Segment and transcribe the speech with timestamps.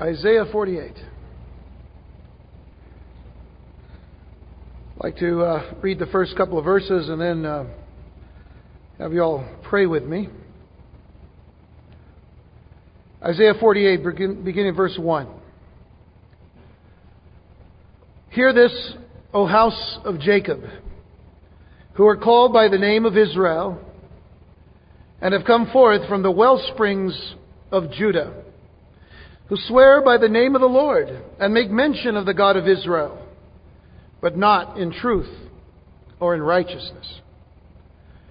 [0.00, 0.92] Isaiah 48.
[4.94, 7.64] I'd like to uh, read the first couple of verses and then uh,
[9.00, 10.28] have you all pray with me.
[13.24, 15.26] Isaiah 48, beginning verse 1.
[18.30, 18.92] Hear this,
[19.34, 20.60] O house of Jacob,
[21.94, 23.80] who are called by the name of Israel,
[25.20, 27.34] and have come forth from the well springs
[27.72, 28.44] of Judah,
[29.48, 31.08] who swear by the name of the Lord,
[31.40, 33.18] and make mention of the God of Israel,
[34.20, 35.30] but not in truth
[36.20, 37.20] or in righteousness.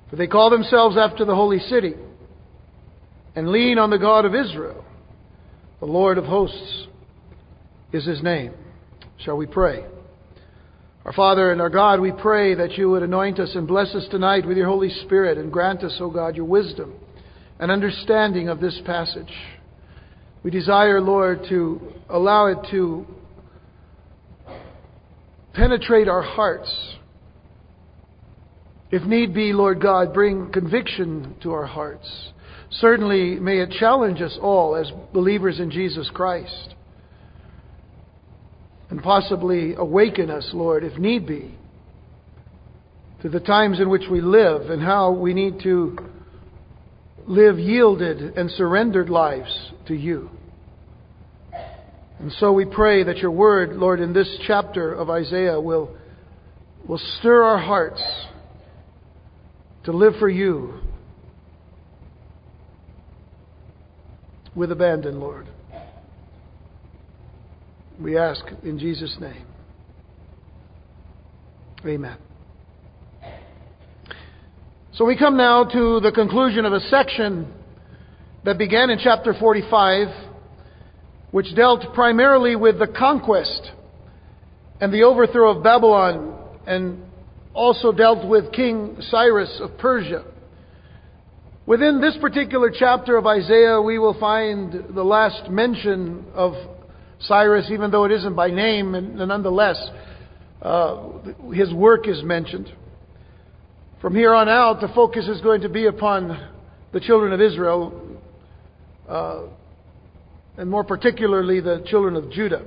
[0.09, 1.95] For they call themselves after the holy city,
[3.35, 4.83] and lean on the God of Israel.
[5.79, 6.87] The Lord of hosts
[7.91, 8.53] is his name.
[9.19, 9.85] Shall we pray?
[11.05, 14.07] Our Father and our God, we pray that you would anoint us and bless us
[14.11, 16.93] tonight with your Holy Spirit and grant us, O God, your wisdom
[17.59, 19.31] and understanding of this passage.
[20.47, 23.05] We desire, Lord, to allow it to
[25.53, 26.73] penetrate our hearts.
[28.89, 32.09] If need be, Lord God, bring conviction to our hearts.
[32.69, 36.75] Certainly, may it challenge us all as believers in Jesus Christ
[38.89, 41.57] and possibly awaken us, Lord, if need be,
[43.21, 45.97] to the times in which we live and how we need to
[47.27, 50.29] live yielded and surrendered lives to you.
[52.19, 55.95] And so we pray that your word, Lord, in this chapter of Isaiah will,
[56.87, 58.01] will stir our hearts
[59.83, 60.79] to live for you
[64.55, 65.47] with abandon, Lord.
[68.01, 69.45] We ask in Jesus' name.
[71.85, 72.17] Amen.
[74.93, 77.53] So we come now to the conclusion of a section
[78.43, 80.26] that began in chapter 45,
[81.37, 83.71] which dealt primarily with the conquest
[84.81, 86.35] and the overthrow of Babylon,
[86.65, 87.03] and
[87.53, 90.25] also dealt with King Cyrus of Persia.
[91.67, 96.53] Within this particular chapter of Isaiah, we will find the last mention of
[97.19, 99.77] Cyrus, even though it isn't by name, and nonetheless,
[100.63, 101.19] uh,
[101.53, 102.73] his work is mentioned.
[104.01, 106.49] From here on out, the focus is going to be upon
[106.93, 108.17] the children of Israel,
[109.07, 109.41] uh,
[110.57, 112.65] and more particularly the children of Judah.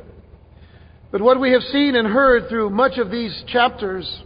[1.11, 4.23] But what we have seen and heard through much of these chapters,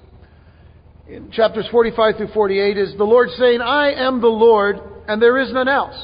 [1.09, 5.39] in chapters 45 through 48, is the Lord saying, I am the Lord, and there
[5.39, 5.97] is none else.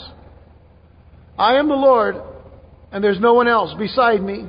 [1.39, 2.17] I am the Lord,
[2.93, 4.47] and there's no one else beside me.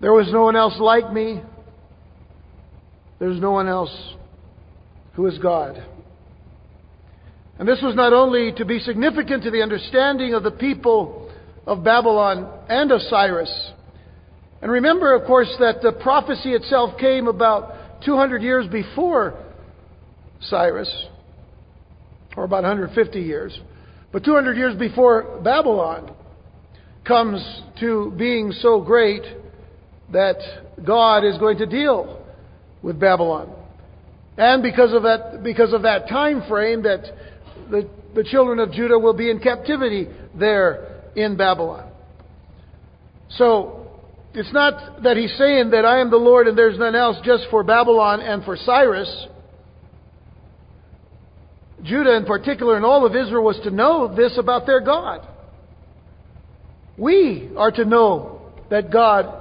[0.00, 1.42] There was no one else like me.
[3.18, 4.14] There's no one else
[5.14, 5.84] who is God.
[7.58, 11.30] And this was not only to be significant to the understanding of the people
[11.66, 13.72] of Babylon and of Cyrus.
[14.62, 19.34] And remember, of course, that the prophecy itself came about 200 years before
[20.40, 21.06] Cyrus,
[22.36, 23.58] or about 150 years,
[24.12, 26.14] but 200 years before Babylon
[27.04, 27.42] comes
[27.80, 29.22] to being so great
[30.12, 30.36] that
[30.84, 32.24] God is going to deal
[32.82, 33.52] with Babylon.
[34.36, 37.02] And because of that, because of that time frame that
[37.70, 41.90] the, the children of Judah will be in captivity there in Babylon.
[43.30, 43.78] So,
[44.34, 47.46] it's not that he's saying that I am the Lord and there's none else just
[47.50, 49.26] for Babylon and for Cyrus.
[51.82, 55.26] Judah in particular and all of Israel was to know this about their God.
[56.96, 59.34] We are to know that God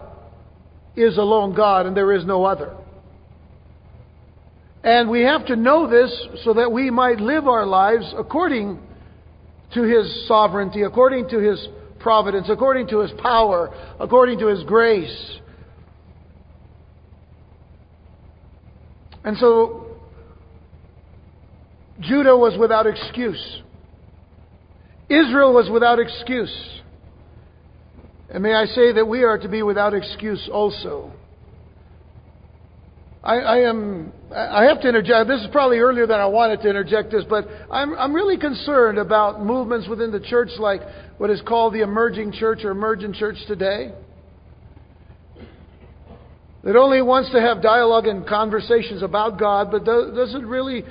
[0.95, 2.75] is alone God and there is no other.
[4.83, 8.79] And we have to know this so that we might live our lives according
[9.73, 11.67] to His sovereignty, according to His
[11.99, 15.39] providence, according to His power, according to His grace.
[19.23, 19.87] And so,
[21.99, 23.61] Judah was without excuse.
[25.09, 26.81] Israel was without excuse.
[28.29, 31.11] And may I say that we are to be without excuse also.
[33.28, 34.14] I, I, am.
[34.34, 35.28] I have to interject.
[35.28, 38.97] This is probably earlier than I wanted to interject this, but I'm, I'm really concerned
[38.97, 40.79] about movements within the church, like
[41.18, 43.91] what is called the emerging church or emergent church today,
[46.64, 50.85] that only wants to have dialogue and conversations about God, but doesn't really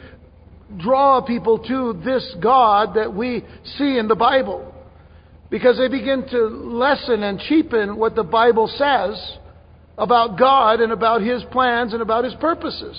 [0.77, 3.47] draw people to this God that we
[3.79, 4.75] see in the Bible
[5.49, 9.39] because they begin to lessen and cheapen what the Bible says
[9.99, 12.97] about God and about His plans and about His purposes.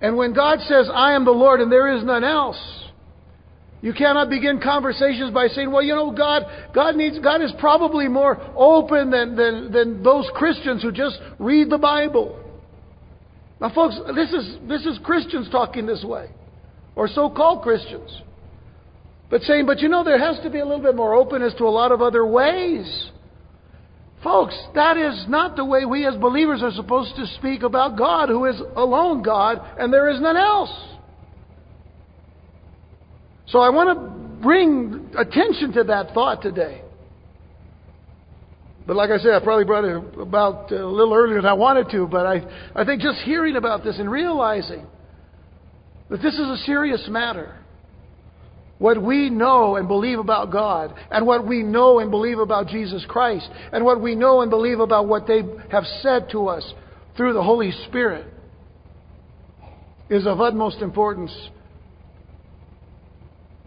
[0.00, 2.58] And when God says, I am the Lord and there is none else,
[3.84, 6.44] You cannot begin conversations by saying, well, you know, God,
[6.74, 11.68] God needs, God is probably more open than, than, than those Christians who just read
[11.68, 12.42] the Bible.
[13.60, 16.30] Now, folks, this is, this is Christians talking this way,
[16.96, 18.22] or so called Christians.
[19.34, 21.64] But saying, but you know, there has to be a little bit more openness to
[21.64, 23.10] a lot of other ways.
[24.22, 28.28] Folks, that is not the way we as believers are supposed to speak about God,
[28.28, 30.70] who is alone God, and there is none else.
[33.48, 36.82] So I want to bring attention to that thought today.
[38.86, 41.90] But like I said, I probably brought it about a little earlier than I wanted
[41.90, 42.40] to, but I,
[42.76, 44.86] I think just hearing about this and realizing
[46.08, 47.63] that this is a serious matter.
[48.84, 53.02] What we know and believe about God, and what we know and believe about Jesus
[53.08, 55.40] Christ, and what we know and believe about what they
[55.70, 56.74] have said to us
[57.16, 58.26] through the Holy Spirit,
[60.10, 61.34] is of utmost importance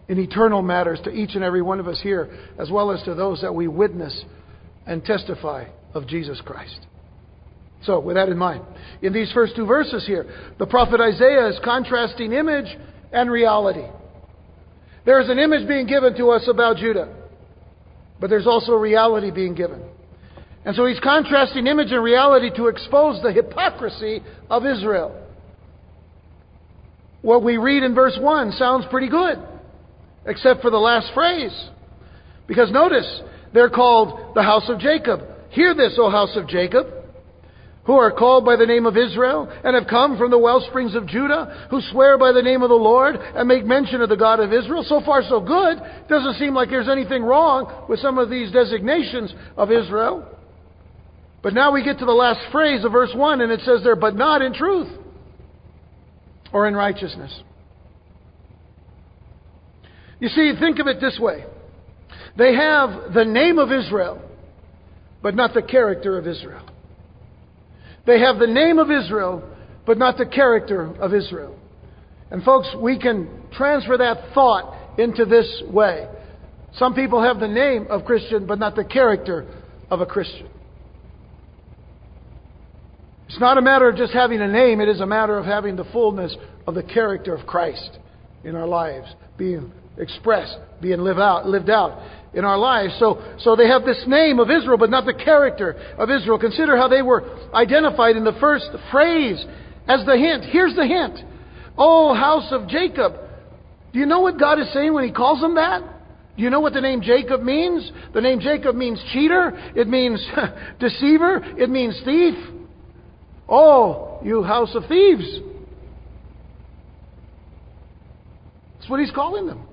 [0.06, 3.16] in eternal matters to each and every one of us here, as well as to
[3.16, 4.24] those that we witness
[4.86, 6.86] and testify of Jesus Christ.
[7.82, 8.62] So, with that in mind,
[9.02, 12.78] in these first two verses here, the prophet Isaiah is contrasting image
[13.12, 13.88] and reality.
[15.04, 17.14] There is an image being given to us about Judah,
[18.20, 19.82] but there's also reality being given.
[20.64, 25.24] And so he's contrasting image and reality to expose the hypocrisy of Israel.
[27.22, 29.38] What we read in verse 1 sounds pretty good
[30.26, 31.70] except for the last phrase.
[32.46, 33.22] Because notice,
[33.52, 35.22] they're called the house of Jacob.
[35.50, 36.86] Hear this, O house of Jacob,
[37.88, 40.94] who are called by the name of Israel and have come from the well springs
[40.94, 44.16] of Judah, who swear by the name of the Lord and make mention of the
[44.16, 44.84] God of Israel.
[44.86, 45.78] So far, so good.
[46.06, 50.28] Doesn't seem like there's anything wrong with some of these designations of Israel.
[51.42, 53.96] But now we get to the last phrase of verse 1, and it says there,
[53.96, 54.88] but not in truth
[56.52, 57.42] or in righteousness.
[60.20, 61.46] You see, think of it this way
[62.36, 64.20] they have the name of Israel,
[65.22, 66.68] but not the character of Israel.
[68.08, 69.42] They have the name of Israel,
[69.84, 71.54] but not the character of Israel.
[72.30, 76.08] And, folks, we can transfer that thought into this way.
[76.72, 79.46] Some people have the name of Christian, but not the character
[79.90, 80.48] of a Christian.
[83.28, 85.76] It's not a matter of just having a name, it is a matter of having
[85.76, 86.34] the fullness
[86.66, 87.98] of the character of Christ
[88.42, 92.02] in our lives, being expressed, being lived out, lived out
[92.34, 92.94] in our lives.
[92.98, 96.38] So, so they have this name of Israel, but not the character of Israel.
[96.38, 99.44] Consider how they were identified in the first phrase
[99.88, 100.44] as the hint.
[100.44, 101.18] Here's the hint.
[101.76, 103.14] Oh, house of Jacob.
[103.92, 105.82] Do you know what God is saying when He calls them that?
[106.36, 107.90] Do you know what the name Jacob means?
[108.14, 109.52] The name Jacob means cheater.
[109.74, 110.24] It means
[110.78, 111.42] deceiver.
[111.58, 112.34] It means thief.
[113.48, 115.40] Oh, you house of thieves.
[118.78, 119.66] That's what he's calling them.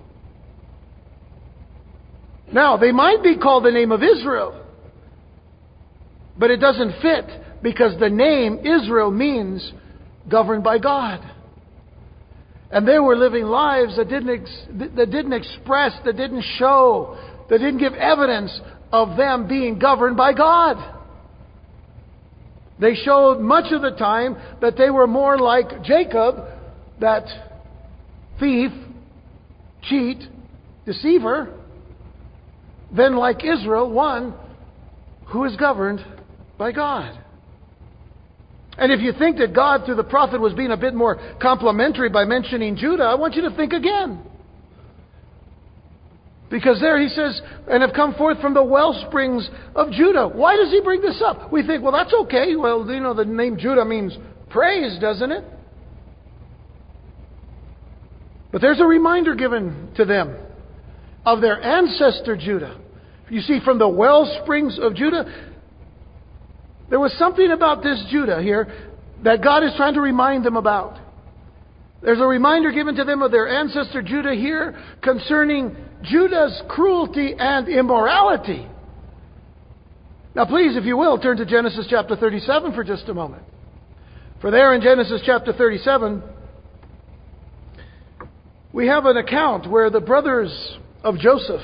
[2.55, 4.63] Now, they might be called the name of Israel,
[6.39, 7.25] but it doesn't fit
[7.61, 9.73] because the name Israel means
[10.29, 11.19] governed by God.
[12.71, 17.17] And they were living lives that didn't, ex- that didn't express, that didn't show,
[17.49, 18.57] that didn't give evidence
[18.89, 20.77] of them being governed by God.
[22.79, 26.37] They showed much of the time that they were more like Jacob,
[27.01, 27.25] that
[28.39, 28.71] thief,
[29.81, 30.23] cheat,
[30.85, 31.64] deceiver,
[32.91, 34.33] than like Israel, one
[35.27, 36.03] who is governed
[36.57, 37.19] by God.
[38.77, 42.09] And if you think that God, through the prophet, was being a bit more complimentary
[42.09, 44.21] by mentioning Judah, I want you to think again.
[46.49, 50.27] Because there he says, and have come forth from the well springs of Judah.
[50.27, 51.51] Why does he bring this up?
[51.51, 52.55] We think, well, that's okay.
[52.55, 54.15] Well, you know, the name Judah means
[54.49, 55.43] praise, doesn't it?
[58.51, 60.37] But there's a reminder given to them
[61.25, 62.79] of their ancestor Judah.
[63.29, 65.25] You see, from the well springs of Judah,
[66.89, 68.67] there was something about this Judah here
[69.23, 70.99] that God is trying to remind them about.
[72.01, 77.67] There's a reminder given to them of their ancestor Judah here concerning Judah's cruelty and
[77.67, 78.67] immorality.
[80.35, 83.41] Now, please, if you will, turn to Genesis chapter 37 for just a moment.
[84.41, 86.21] For there in Genesis chapter 37,
[88.73, 91.61] we have an account where the brothers of Joseph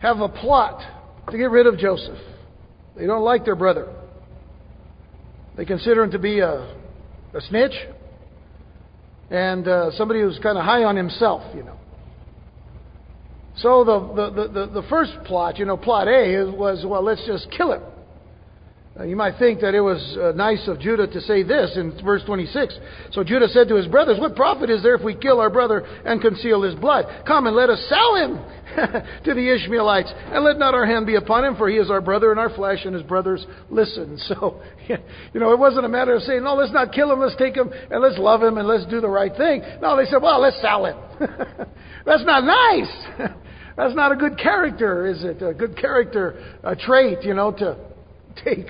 [0.00, 0.82] have a plot
[1.30, 2.18] to get rid of Joseph.
[2.96, 3.94] They don't like their brother.
[5.56, 6.76] They consider him to be a,
[7.32, 7.72] a snitch
[9.30, 11.78] and uh, somebody who's kind of high on himself, you know.
[13.58, 17.48] So the, the, the, the, first plot, you know, plot A was, well, let's just
[17.56, 17.82] kill him.
[18.98, 21.92] Uh, you might think that it was uh, nice of Judah to say this in
[22.02, 22.78] verse 26.
[23.12, 25.80] So Judah said to his brothers, What profit is there if we kill our brother
[25.80, 27.04] and conceal his blood?
[27.26, 28.38] Come and let us sell him
[29.24, 32.00] to the Ishmaelites, and let not our hand be upon him, for he is our
[32.00, 34.18] brother and our flesh, and his brothers listen.
[34.26, 37.36] So, you know, it wasn't a matter of saying, No, let's not kill him, let's
[37.36, 39.62] take him, and let's love him, and let's do the right thing.
[39.80, 40.96] No, they said, Well, let's sell him.
[42.04, 43.32] That's not nice.
[43.76, 45.42] That's not a good character, is it?
[45.42, 47.76] A good character a trait, you know, to
[48.44, 48.66] take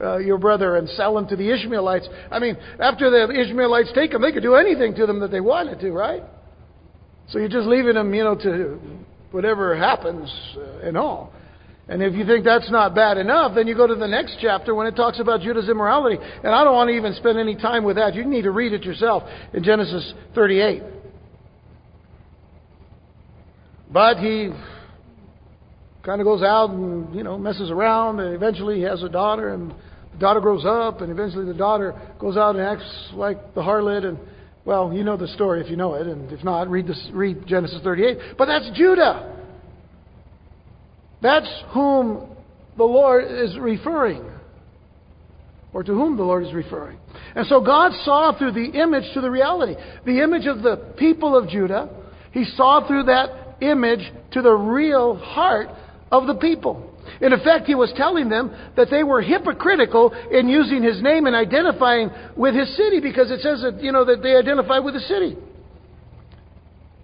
[0.00, 2.08] uh, your brother and sell him to the Ishmaelites.
[2.30, 5.40] I mean, after the Ishmaelites take him, they could do anything to them that they
[5.40, 6.22] wanted to, right?
[7.28, 8.80] So you're just leaving them, you know, to
[9.30, 11.32] whatever happens uh, and all.
[11.88, 14.74] And if you think that's not bad enough, then you go to the next chapter
[14.74, 16.18] when it talks about Judah's immorality.
[16.44, 18.14] And I don't want to even spend any time with that.
[18.14, 19.22] You need to read it yourself
[19.54, 20.82] in Genesis 38.
[23.90, 24.50] But he
[26.08, 29.50] kind of goes out and, you know, messes around, and eventually he has a daughter,
[29.50, 29.74] and
[30.12, 34.06] the daughter grows up, and eventually the daughter goes out and acts like the harlot,
[34.06, 34.18] and,
[34.64, 37.46] well, you know the story if you know it, and if not, read, this, read
[37.46, 38.38] Genesis 38.
[38.38, 39.36] But that's Judah.
[41.20, 42.34] That's whom
[42.78, 44.24] the Lord is referring,
[45.74, 47.00] or to whom the Lord is referring.
[47.34, 49.74] And so God saw through the image to the reality.
[50.06, 51.90] The image of the people of Judah,
[52.32, 55.68] He saw through that image to the real heart
[56.10, 56.94] of the people.
[57.20, 61.34] In effect, he was telling them that they were hypocritical in using his name and
[61.34, 65.00] identifying with his city because it says that, you know, that they identify with the
[65.00, 65.36] city.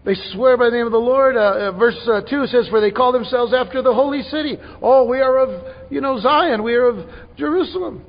[0.05, 1.37] They swear by the name of the Lord.
[1.37, 4.59] Uh, uh, verse uh, 2 says, For they call themselves after the holy city.
[4.83, 6.63] Oh, we are of, you know, Zion.
[6.63, 7.09] We are of
[7.39, 8.05] Jerusalem.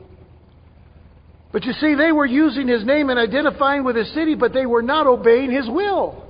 [1.53, 4.65] But you see, they were using his name and identifying with his city, but they
[4.65, 6.24] were not obeying his will.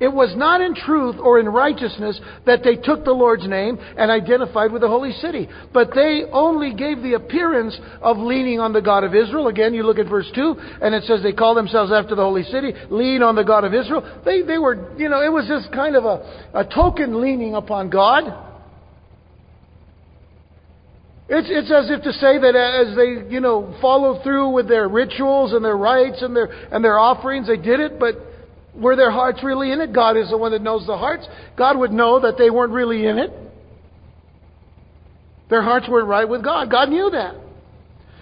[0.00, 4.10] It was not in truth or in righteousness that they took the Lord's name and
[4.10, 8.80] identified with the holy city, but they only gave the appearance of leaning on the
[8.80, 9.48] God of Israel.
[9.48, 12.44] Again, you look at verse 2, and it says they call themselves after the holy
[12.44, 14.22] city, lean on the God of Israel.
[14.24, 17.90] They, they were, you know, it was just kind of a, a token leaning upon
[17.90, 18.24] God.
[21.28, 24.88] It's, it's as if to say that as they, you know, follow through with their
[24.88, 28.29] rituals and their rites and their, and their offerings, they did it, but
[28.74, 29.92] were their hearts really in it?
[29.92, 31.26] God is the one that knows the hearts.
[31.56, 33.30] God would know that they weren't really in it.
[35.48, 36.70] Their hearts weren't right with God.
[36.70, 37.34] God knew that.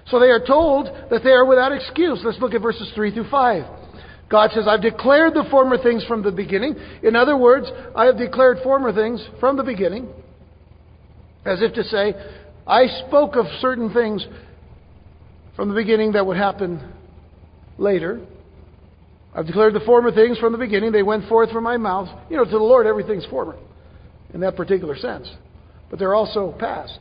[0.06, 2.20] So they are told that they are without excuse.
[2.24, 3.64] Let's look at verses 3 through 5.
[4.30, 6.76] God says, I've declared the former things from the beginning.
[7.02, 10.08] In other words, I have declared former things from the beginning.
[11.44, 12.14] As if to say,
[12.66, 14.26] I spoke of certain things
[15.56, 16.92] from the beginning that would happen
[17.78, 18.20] later.
[19.34, 20.92] I've declared the former things from the beginning.
[20.92, 22.08] They went forth from my mouth.
[22.30, 23.56] You know, to the Lord, everything's former
[24.34, 25.30] in that particular sense.
[25.90, 26.98] But they're also past,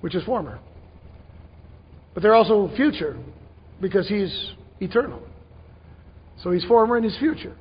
[0.00, 0.58] which is former.
[2.14, 3.16] But they're also future
[3.80, 5.22] because He's eternal.
[6.42, 7.56] So He's former and He's future.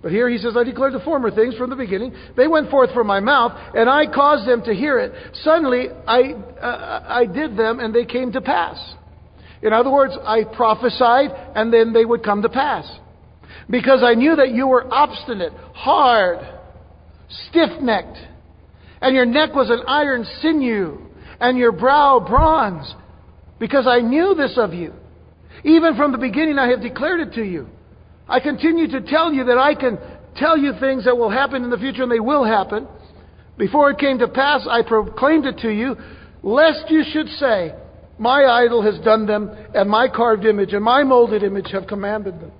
[0.00, 2.14] But here he says, I declared the former things from the beginning.
[2.36, 5.12] They went forth from my mouth, and I caused them to hear it.
[5.42, 8.78] Suddenly, I, uh, I did them, and they came to pass.
[9.62, 12.88] In other words, I prophesied and then they would come to pass.
[13.68, 16.38] Because I knew that you were obstinate, hard,
[17.48, 18.18] stiff necked,
[19.00, 20.98] and your neck was an iron sinew,
[21.40, 22.94] and your brow bronze.
[23.58, 24.92] Because I knew this of you.
[25.64, 27.68] Even from the beginning, I have declared it to you.
[28.28, 29.98] I continue to tell you that I can
[30.36, 32.86] tell you things that will happen in the future, and they will happen.
[33.56, 35.96] Before it came to pass, I proclaimed it to you,
[36.42, 37.74] lest you should say,
[38.18, 42.40] my idol has done them, and my carved image and my molded image have commanded
[42.40, 42.52] them.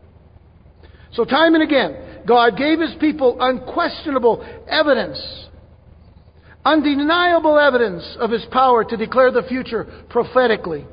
[1.13, 5.19] So, time and again, God gave his people unquestionable evidence,
[6.65, 10.87] undeniable evidence of his power to declare the future prophetically.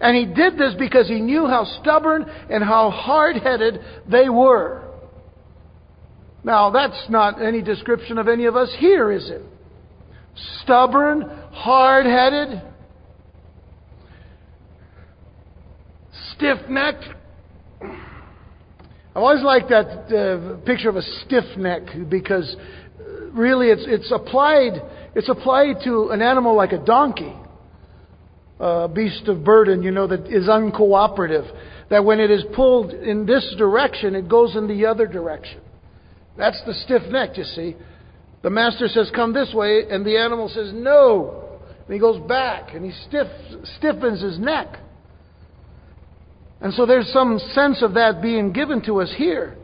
[0.00, 3.80] And he did this because he knew how stubborn and how hard headed
[4.10, 4.82] they were.
[6.42, 9.40] Now, that's not any description of any of us here, is it?
[10.62, 12.60] Stubborn, hard headed.
[16.36, 16.96] Stiff neck.
[17.82, 22.56] I always like that uh, picture of a stiff neck because
[22.98, 24.82] uh, really it's, it's applied
[25.14, 27.32] it's applied to an animal like a donkey,
[28.58, 31.48] a beast of burden, you know, that is uncooperative.
[31.90, 35.60] That when it is pulled in this direction, it goes in the other direction.
[36.36, 37.76] That's the stiff neck, you see.
[38.42, 41.60] The master says, Come this way, and the animal says, No.
[41.86, 43.28] And he goes back, and he stiff,
[43.76, 44.78] stiffens his neck.
[46.64, 49.54] And so there's some sense of that being given to us here.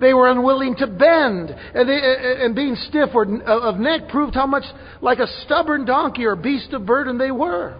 [0.00, 1.98] They were unwilling to bend, and, they,
[2.44, 4.64] and being stiff or uh, of neck proved how much
[5.00, 7.78] like a stubborn donkey or beast of burden they were.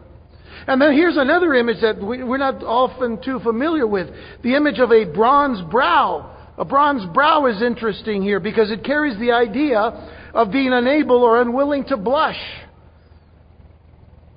[0.69, 4.11] And then here's another image that we're not often too familiar with
[4.45, 6.37] the image of a bronze brow.
[6.57, 9.81] A bronze brow is interesting here because it carries the idea
[10.35, 12.39] of being unable or unwilling to blush.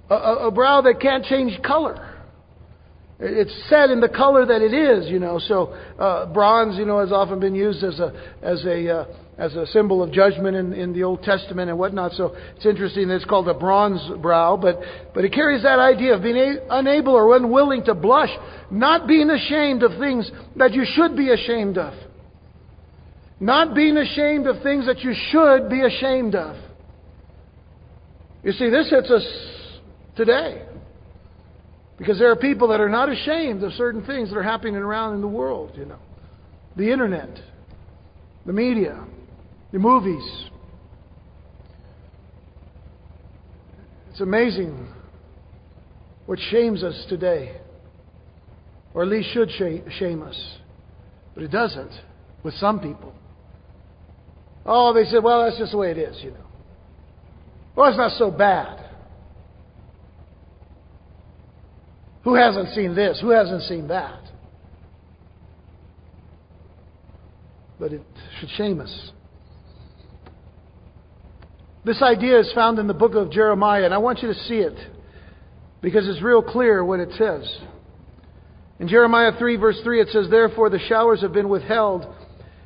[0.10, 2.11] A, a, a brow that can't change color.
[3.24, 5.38] It's set in the color that it is, you know.
[5.38, 5.68] So
[6.00, 8.12] uh, bronze, you know, has often been used as a
[8.42, 9.06] as a uh,
[9.38, 12.14] as a symbol of judgment in, in the Old Testament and whatnot.
[12.14, 14.80] So it's interesting that it's called a bronze brow, but
[15.14, 18.32] but it carries that idea of being a, unable or unwilling to blush,
[18.72, 21.94] not being ashamed of things that you should be ashamed of,
[23.40, 26.56] not being ashamed of things that you should be ashamed of.
[28.44, 29.26] You see, this hits us
[30.16, 30.64] today.
[32.02, 35.14] Because there are people that are not ashamed of certain things that are happening around
[35.14, 36.00] in the world, you know.
[36.76, 37.30] The internet,
[38.44, 39.06] the media,
[39.72, 40.24] the movies.
[44.10, 44.88] It's amazing
[46.26, 47.58] what shames us today,
[48.96, 50.58] or at least should shame us.
[51.36, 51.92] But it doesn't
[52.42, 53.14] with some people.
[54.66, 56.48] Oh, they said, well, that's just the way it is, you know.
[57.76, 58.81] Well, it's not so bad.
[62.24, 63.20] Who hasn't seen this?
[63.22, 64.20] Who hasn't seen that?
[67.80, 68.02] But it
[68.40, 69.12] should shame us.
[71.84, 74.60] This idea is found in the book of Jeremiah, and I want you to see
[74.60, 74.78] it
[75.82, 77.58] because it's real clear what it says.
[78.80, 82.06] In Jeremiah 3, verse 3, it says, Therefore the showers have been withheld,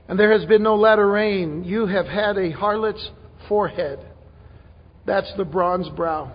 [0.09, 1.63] and there has been no latter rain.
[1.63, 3.09] You have had a harlot's
[3.47, 3.99] forehead.
[5.05, 6.31] That's the bronze brow.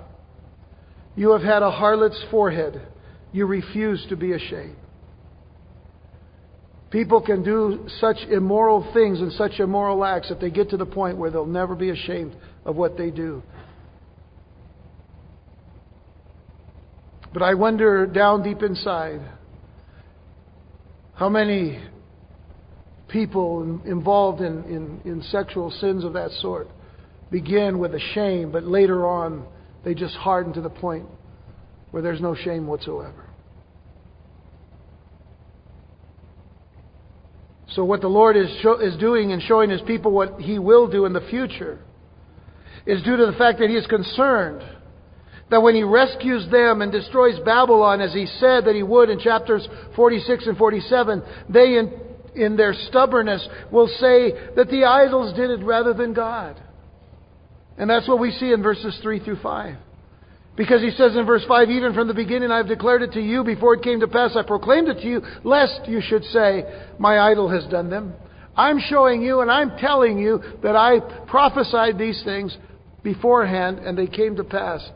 [1.16, 2.80] You have had a harlot's forehead.
[3.32, 4.76] You refuse to be ashamed.
[6.90, 10.86] People can do such immoral things and such immoral acts that they get to the
[10.86, 12.34] point where they'll never be ashamed
[12.64, 13.42] of what they do.
[17.32, 19.20] But I wonder down deep inside
[21.14, 21.80] how many
[23.06, 26.66] people involved in, in, in sexual sins of that sort
[27.30, 29.46] begin with a shame, but later on
[29.84, 31.06] they just harden to the point
[31.90, 33.26] where there's no shame whatsoever.
[37.74, 40.88] So, what the Lord is, show, is doing and showing His people what He will
[40.88, 41.78] do in the future
[42.84, 44.62] is due to the fact that He is concerned
[45.50, 49.20] that when He rescues them and destroys Babylon, as He said that He would in
[49.20, 51.92] chapters 46 and 47, they, in,
[52.34, 56.60] in their stubbornness, will say that the idols did it rather than God.
[57.78, 59.76] And that's what we see in verses 3 through 5.
[60.60, 63.20] Because he says in verse 5, even from the beginning I have declared it to
[63.22, 66.64] you before it came to pass, I proclaimed it to you, lest you should say,
[66.98, 68.12] My idol has done them.
[68.54, 72.54] I'm showing you and I'm telling you that I prophesied these things
[73.02, 74.86] beforehand and they came to pass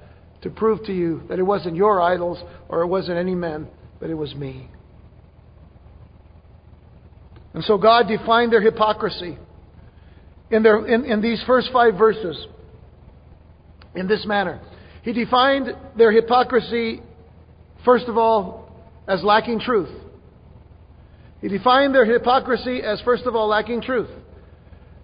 [0.42, 3.66] to prove to you that it wasn't your idols or it wasn't any men,
[4.00, 4.68] but it was me.
[7.54, 9.38] And so God defined their hypocrisy
[10.50, 12.48] in, their, in, in these first five verses
[13.94, 14.60] in this manner.
[15.04, 17.02] He defined their hypocrisy,
[17.84, 18.70] first of all,
[19.06, 19.90] as lacking truth.
[21.42, 24.08] He defined their hypocrisy as, first of all, lacking truth.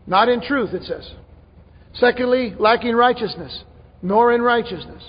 [0.07, 1.09] Not in truth, it says.
[1.93, 3.63] Secondly, lacking righteousness,
[4.01, 5.03] nor in righteousness.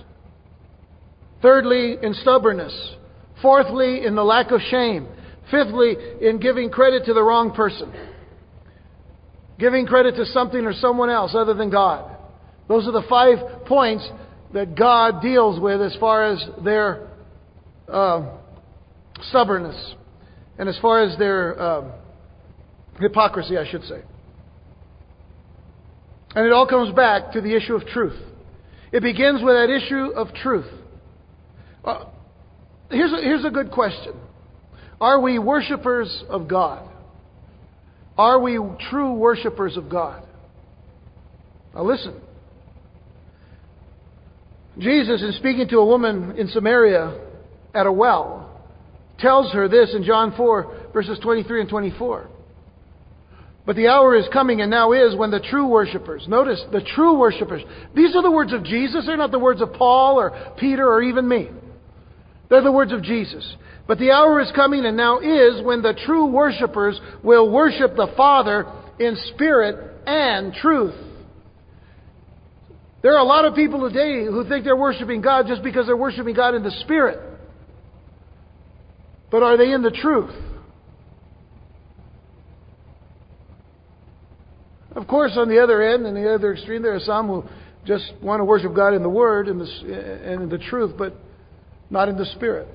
[1.42, 2.96] Thirdly, in stubbornness.
[3.42, 5.08] Fourthly, in the lack of shame.
[5.50, 7.94] Fifthly, in giving credit to the wrong person.
[9.58, 12.18] Giving credit to something or someone else other than God.
[12.68, 14.08] Those are the five points
[14.54, 17.10] that God deals with as far as their
[17.88, 18.38] uh,
[19.30, 19.96] stubbornness
[20.58, 21.92] and as far as their uh,
[23.00, 24.02] hypocrisy, I should say.
[26.36, 28.20] And it all comes back to the issue of truth.
[28.92, 30.68] It begins with that issue of truth.
[31.84, 32.06] Uh,
[32.90, 34.14] here's, a, here's a good question
[35.00, 36.88] Are we worshippers of God?
[38.18, 38.60] Are we
[38.90, 40.24] true worshippers of God?
[41.74, 42.20] Now listen.
[44.78, 47.20] Jesus, in speaking to a woman in Samaria
[47.74, 48.50] at a well,
[49.20, 52.28] tells her this in John 4, verses 23 and 24.
[53.66, 57.18] But the hour is coming and now is when the true worshippers, notice the true
[57.18, 57.62] worshippers,
[57.96, 61.04] these are the words of Jesus, they're not the words of Paul or Peter or
[61.04, 61.50] even me.
[62.50, 63.56] They're the words of Jesus.
[63.88, 68.12] But the hour is coming and now is when the true worshippers will worship the
[68.18, 68.66] Father
[69.00, 70.96] in spirit and truth.
[73.02, 75.98] There are a lot of people today who think they're worshiping God just because they're
[75.98, 77.20] worshiping God in the Spirit.
[79.32, 80.36] But are they in the truth?
[84.96, 87.44] Of course, on the other end, and the other extreme, there are some who
[87.86, 91.16] just want to worship God in the Word and, the, and in the truth, but
[91.90, 92.68] not in the Spirit.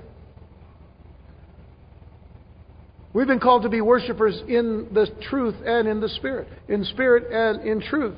[3.12, 7.30] We've been called to be worshipers in the truth and in the Spirit, in spirit
[7.30, 8.14] and in truth.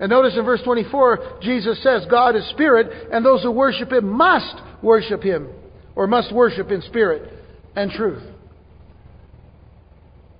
[0.00, 4.08] And notice in verse 24, Jesus says, God is Spirit, and those who worship Him
[4.08, 5.48] must worship Him,
[5.94, 7.32] or must worship in spirit
[7.76, 8.22] and truth.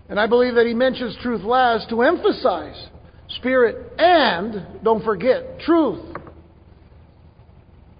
[0.09, 2.89] And I believe that He mentions truth last to emphasize
[3.29, 6.15] spirit and, don't forget, truth.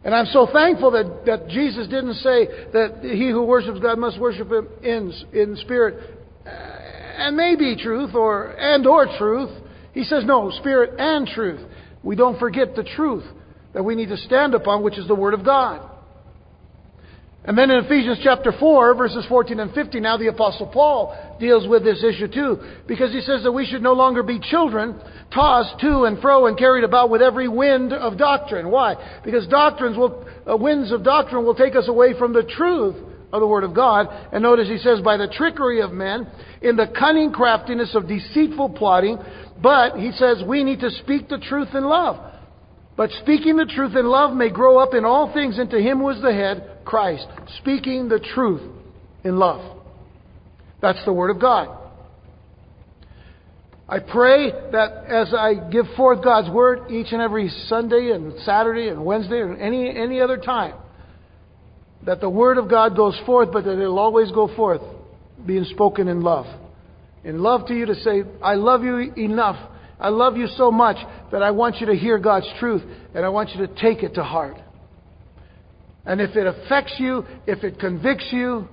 [0.05, 4.21] And I'm so thankful that, that Jesus didn't say that he who worships God must
[4.21, 6.11] worship Him in, in spirit
[6.45, 9.51] uh, and maybe truth or and or truth.
[9.95, 11.61] He says no, spirit and truth.
[12.03, 13.25] We don't forget the truth
[13.73, 15.91] that we need to stand upon, which is the Word of God.
[17.47, 21.69] And then in Ephesians chapter 4, verses 14 and 15, now the Apostle Paul deals
[21.69, 24.99] with this issue too, because he says that we should no longer be children,
[25.33, 28.71] tossed to and fro and carried about with every wind of doctrine.
[28.71, 29.21] Why?
[29.25, 32.97] Because doctrines will, uh, winds of doctrine will take us away from the truth
[33.35, 34.07] of the Word of God.
[34.33, 36.27] And notice he says, by the trickery of men,
[36.63, 39.19] in the cunning craftiness of deceitful plotting,
[39.61, 42.33] but he says we need to speak the truth in love.
[42.97, 46.11] But speaking the truth in love may grow up in all things into him who
[46.11, 47.27] is the head, Christ.
[47.59, 48.63] Speaking the truth
[49.25, 49.79] in love.
[50.81, 51.81] That's the Word of God.
[53.89, 58.89] I pray that as I give forth God's Word each and every Sunday and Saturday
[58.89, 60.75] and Wednesday and any, any other time,
[62.07, 64.83] that the Word of God goes forth, but that it'll always go forth
[65.45, 66.47] being spoken in love.
[67.25, 69.57] In love to you to say, I love you enough
[69.99, 70.97] I love you so much
[71.33, 72.83] that I want you to hear God's truth
[73.15, 74.57] and I want you to take it to heart.
[76.05, 78.69] And if it affects you, if it convicts you,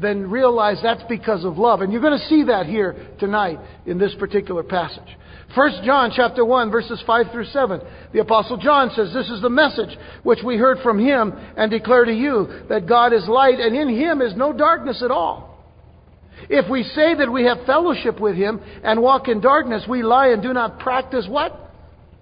[0.00, 1.80] then realize that's because of love.
[1.80, 5.16] And you're going to see that here tonight in this particular passage.
[5.54, 7.80] 1 John chapter 1 verses 5 through 7.
[8.12, 12.04] The apostle John says, this is the message which we heard from him and declare
[12.04, 15.54] to you that God is light and in him is no darkness at all.
[16.48, 20.28] If we say that we have fellowship with him and walk in darkness, we lie
[20.28, 21.58] and do not practice what?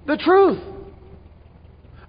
[0.07, 0.61] The truth.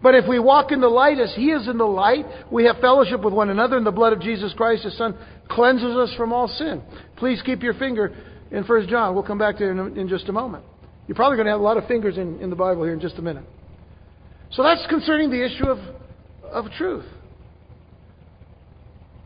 [0.02, 2.80] But if we walk in the light as he is in the light, we have
[2.80, 5.16] fellowship with one another, and the blood of Jesus Christ, his son,
[5.48, 6.82] cleanses us from all sin.
[7.16, 8.14] Please keep your finger
[8.52, 9.14] in 1 John.
[9.14, 10.66] We'll come back to it in, in just a moment.
[11.08, 13.00] You're probably going to have a lot of fingers in, in the Bible here in
[13.00, 13.44] just a minute.
[14.52, 15.80] So that's concerning the issue of,
[16.44, 17.06] of truth.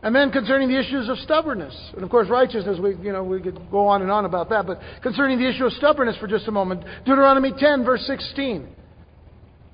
[0.02, 3.40] And then concerning the issues of stubbornness, and of course righteousness, we, you know, we
[3.42, 6.46] could go on and on about that, but concerning the issue of stubbornness for just
[6.46, 8.68] a moment, Deuteronomy 10 verse 16.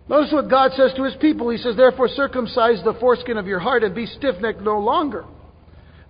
[0.09, 1.51] Notice what God says to His people.
[1.51, 5.25] He says, therefore circumcise the foreskin of your heart and be stiff-necked no longer.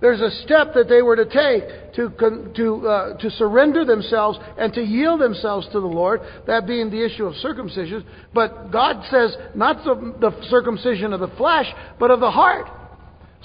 [0.01, 4.73] There's a step that they were to take to, to, uh, to surrender themselves and
[4.75, 8.05] to yield themselves to the Lord, that being the issue of circumcision.
[8.35, 11.67] But God says not the, the circumcision of the flesh,
[11.99, 12.69] but of the heart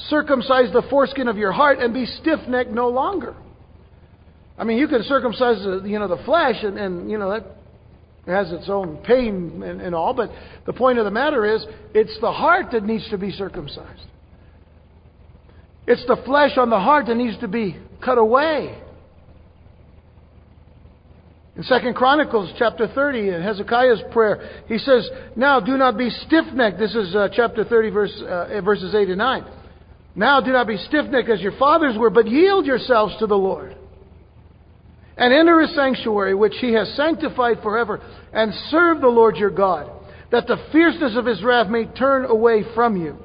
[0.08, 3.36] circumcise the foreskin of your heart and be stiff necked no longer.
[4.58, 7.46] I mean, you can circumcise the, you know, the flesh, and, and you know that
[8.26, 10.14] has its own pain and, and all.
[10.14, 10.32] But
[10.66, 14.04] the point of the matter is, it's the heart that needs to be circumcised.
[15.90, 17.76] It's the flesh on the heart that needs to be
[18.06, 18.78] cut away.
[21.58, 26.78] In Second Chronicles chapter 30, in Hezekiah's prayer, he says, Now do not be stiff-necked.
[26.78, 29.46] This is uh, chapter 30, verse, uh, verses 8 and 9.
[30.16, 33.36] Now do not be stiff necked as your fathers were, but yield yourselves to the
[33.36, 33.76] Lord.
[35.18, 38.00] And enter his sanctuary, which he has sanctified forever,
[38.32, 39.90] and serve the Lord your God,
[40.32, 43.18] that the fierceness of his wrath may turn away from you.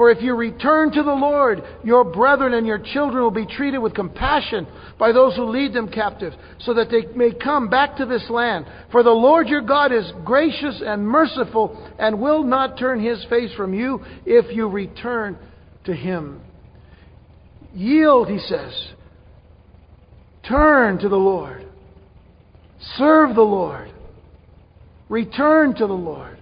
[0.00, 3.80] For if you return to the Lord, your brethren and your children will be treated
[3.80, 4.66] with compassion
[4.98, 8.64] by those who lead them captive, so that they may come back to this land.
[8.90, 13.52] For the Lord your God is gracious and merciful, and will not turn his face
[13.58, 15.36] from you if you return
[15.84, 16.40] to Him.
[17.74, 18.92] Yield, he says.
[20.48, 21.66] Turn to the Lord.
[22.96, 23.92] Serve the Lord.
[25.10, 26.38] Return to the Lord.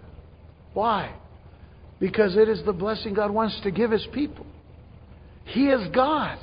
[0.75, 1.18] Why?
[2.01, 4.47] Because it is the blessing God wants to give His people.
[5.45, 6.39] He is God.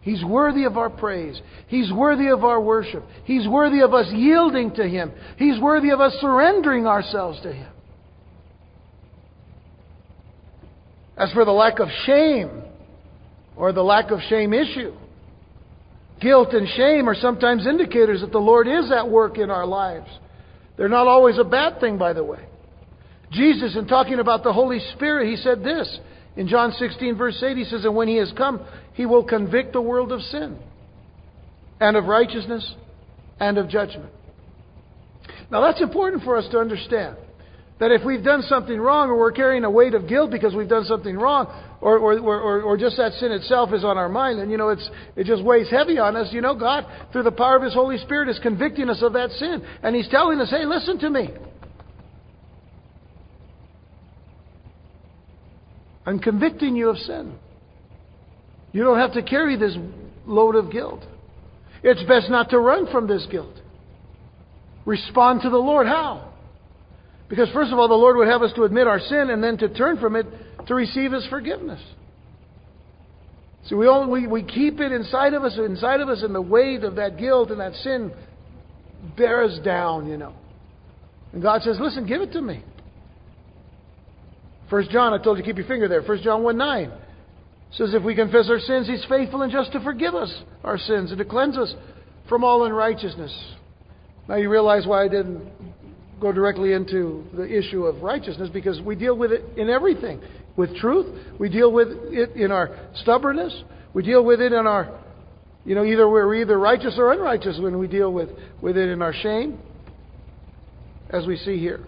[0.00, 1.40] He's worthy of our praise.
[1.66, 3.02] He's worthy of our worship.
[3.24, 5.12] He's worthy of us yielding to Him.
[5.36, 7.72] He's worthy of us surrendering ourselves to Him.
[11.16, 12.62] As for the lack of shame,
[13.56, 14.94] or the lack of shame issue,
[16.20, 20.08] guilt and shame are sometimes indicators that the Lord is at work in our lives.
[20.76, 22.44] They're not always a bad thing, by the way.
[23.32, 25.98] Jesus, in talking about the Holy Spirit, he said this
[26.36, 27.56] in John 16, verse 8.
[27.56, 30.58] He says, And when he has come, he will convict the world of sin,
[31.80, 32.74] and of righteousness,
[33.40, 34.12] and of judgment.
[35.50, 37.16] Now that's important for us to understand.
[37.78, 40.68] That if we've done something wrong or we're carrying a weight of guilt because we've
[40.68, 41.46] done something wrong
[41.82, 44.70] or, or, or, or just that sin itself is on our mind and, you know,
[44.70, 47.74] it's, it just weighs heavy on us, you know, God, through the power of His
[47.74, 49.62] Holy Spirit, is convicting us of that sin.
[49.82, 51.28] And He's telling us, hey, listen to me.
[56.06, 57.34] I'm convicting you of sin.
[58.72, 59.76] You don't have to carry this
[60.26, 61.04] load of guilt.
[61.82, 63.54] It's best not to run from this guilt.
[64.84, 65.86] Respond to the Lord.
[65.86, 66.32] How?
[67.28, 69.58] Because, first of all, the Lord would have us to admit our sin and then
[69.58, 70.26] to turn from it
[70.68, 71.82] to receive His forgiveness.
[73.68, 76.42] So we, all, we, we keep it inside of us, inside of us, and the
[76.42, 78.12] weight of that guilt and that sin
[79.16, 80.34] bears down, you know.
[81.32, 82.62] And God says, listen, give it to me.
[84.68, 86.02] First John, I told you keep your finger there.
[86.02, 86.92] First John 1 9
[87.72, 90.32] says, if we confess our sins, He's faithful and just to forgive us
[90.64, 91.74] our sins and to cleanse us
[92.28, 93.54] from all unrighteousness.
[94.28, 95.48] Now you realize why I didn't
[96.20, 100.20] go directly into the issue of righteousness because we deal with it in everything.
[100.56, 101.06] With truth,
[101.38, 103.54] we deal with it in our stubbornness,
[103.92, 104.98] we deal with it in our,
[105.64, 108.30] you know, either we're either righteous or unrighteous when we deal with,
[108.62, 109.58] with it in our shame,
[111.10, 111.80] as we see here.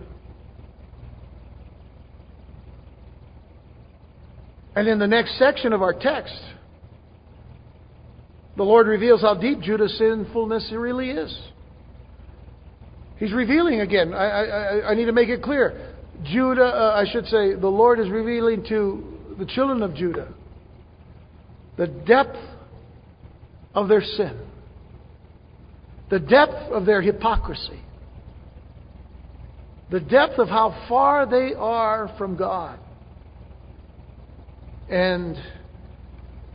[4.78, 6.40] And in the next section of our text,
[8.56, 11.36] the Lord reveals how deep Judah's sinfulness really is.
[13.16, 14.14] He's revealing again.
[14.14, 15.96] I, I, I need to make it clear.
[16.22, 20.32] Judah, uh, I should say, the Lord is revealing to the children of Judah
[21.76, 22.38] the depth
[23.74, 24.38] of their sin,
[26.08, 27.82] the depth of their hypocrisy,
[29.90, 32.78] the depth of how far they are from God.
[34.90, 35.36] And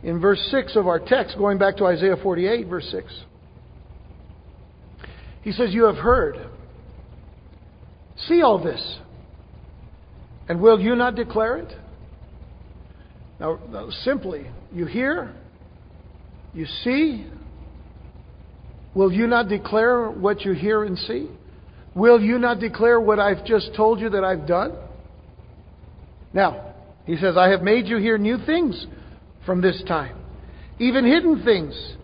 [0.02, 3.24] in verse 6 of our text, going back to Isaiah 48, verse 6,
[5.42, 6.36] he says, You have heard.
[8.16, 8.98] See all this.
[10.48, 11.72] And will you not declare it?
[13.40, 13.58] Now,
[14.04, 15.34] simply, you hear,
[16.52, 17.26] you see.
[18.94, 21.28] Will you not declare what you hear and see?
[21.94, 24.72] Will you not declare what I've just told you that I've done?
[26.32, 26.73] Now,
[27.06, 28.86] he says, I have made you hear new things
[29.44, 30.16] from this time,
[30.78, 31.94] even hidden things,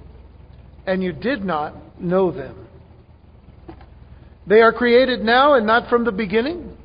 [0.86, 2.66] and you did not know them.
[4.46, 6.76] They are created now and not from the beginning.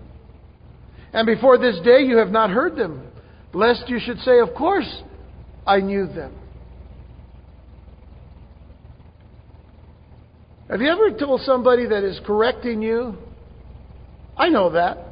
[1.13, 3.08] And before this day you have not heard them,
[3.54, 5.01] lest you should say, Of course
[5.65, 6.34] I knew them.
[10.69, 13.15] Have you ever told somebody that is correcting you,
[14.36, 15.04] I know that?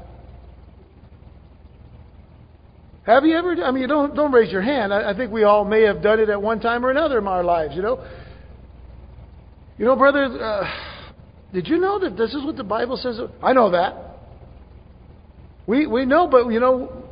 [3.06, 3.56] Have you ever?
[3.64, 4.94] I mean, don't don't raise your hand.
[4.94, 7.28] I, I think we all may have done it at one time or another in
[7.28, 7.76] our lives.
[7.76, 8.06] You know.
[9.78, 10.24] You know, brother.
[10.24, 10.72] Uh,
[11.54, 13.20] did you know that this is what the Bible says?
[13.42, 14.14] I know that.
[15.68, 17.04] We, we know, but you know,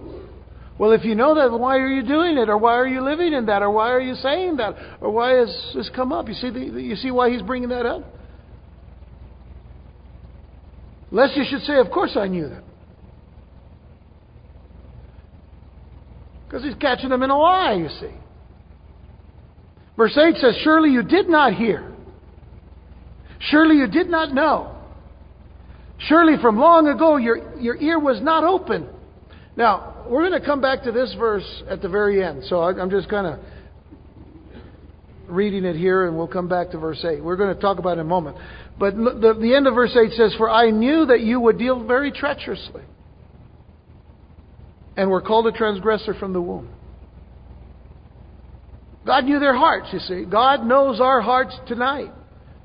[0.77, 2.49] well, if you know that, why are you doing it?
[2.49, 3.61] Or why are you living in that?
[3.61, 4.75] Or why are you saying that?
[4.99, 6.27] Or why has this come up?
[6.27, 8.03] You see, the, you see why he's bringing that up?
[11.11, 12.63] Lest you should say, Of course I knew that.
[16.51, 18.11] Because he's catching them in a lie, you see.
[19.95, 21.93] Verse 8 says, Surely you did not hear.
[23.39, 24.75] Surely you did not know.
[25.97, 28.89] Surely from long ago your, your ear was not open.
[29.55, 32.43] Now, we're going to come back to this verse at the very end.
[32.49, 33.39] So I'm just kind of
[35.29, 37.23] reading it here and we'll come back to verse 8.
[37.23, 38.35] We're going to talk about it in a moment.
[38.77, 41.81] But the, the end of verse 8 says, For I knew that you would deal
[41.81, 42.81] very treacherously
[44.97, 46.69] and were called a transgressor from the womb.
[49.05, 50.25] God knew their hearts, you see.
[50.25, 52.11] God knows our hearts tonight.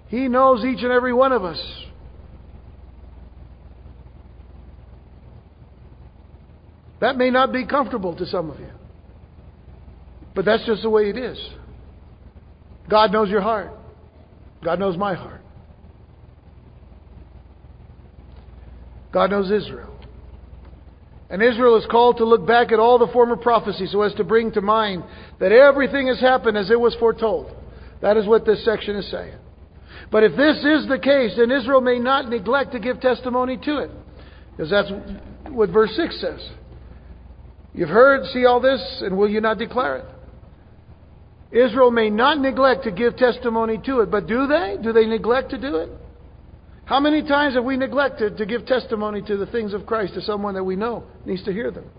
[0.09, 1.61] He knows each and every one of us.
[7.01, 8.71] That may not be comfortable to some of you.
[10.35, 11.39] But that's just the way it is.
[12.89, 13.73] God knows your heart.
[14.62, 15.41] God knows my heart.
[19.12, 19.95] God knows Israel.
[21.29, 24.25] And Israel is called to look back at all the former prophecies so as to
[24.25, 25.03] bring to mind
[25.41, 27.55] that everything has happened as it was foretold.
[28.01, 29.35] That is what this section is saying.
[30.12, 33.79] But if this is the case, then Israel may not neglect to give testimony to
[33.79, 33.91] it.
[34.53, 34.91] Because that's
[35.49, 36.49] what verse 6 says.
[37.75, 40.05] You've heard, see all this, and will you not declare it?
[41.51, 44.77] Israel may not neglect to give testimony to it, but do they?
[44.83, 45.91] Do they neglect to do it?
[46.87, 50.22] How many times have we neglected to give testimony to the things of Christ to
[50.22, 51.90] someone that we know needs to hear them?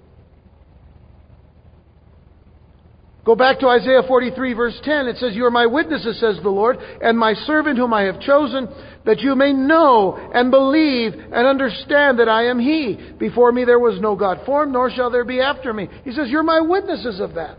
[3.25, 5.07] Go back to Isaiah 43 verse 10.
[5.07, 8.21] It says, You are my witnesses, says the Lord, and my servant whom I have
[8.21, 8.69] chosen,
[9.05, 12.97] that you may know and believe and understand that I am He.
[13.19, 15.89] Before me there was no God formed, nor shall there be after me.
[16.05, 17.57] He says, You're my witnesses of that.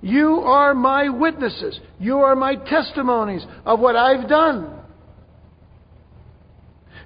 [0.00, 1.78] You are my witnesses.
[2.00, 4.81] You are my testimonies of what I've done.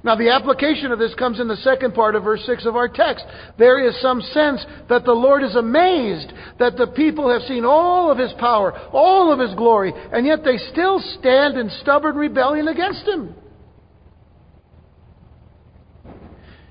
[0.07, 2.87] Now, the application of this comes in the second part of verse 6 of our
[2.87, 3.25] text.
[3.59, 8.13] There is some sense that the Lord is amazed that the people have seen all
[8.13, 12.69] of His power, all of His glory, and yet they still stand in stubborn rebellion
[12.69, 13.35] against Him.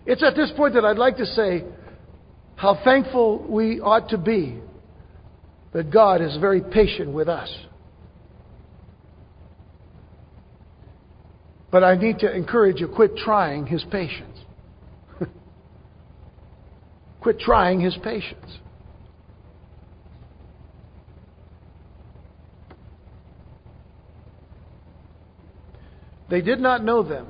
[0.06, 1.65] It's at this point that I'd like to say
[2.56, 4.60] how thankful we ought to be
[5.74, 7.54] that God is very patient with us.
[11.76, 14.40] But I need to encourage you quit trying his patience.
[17.20, 18.60] quit trying his patience.
[26.30, 27.28] They did not know them,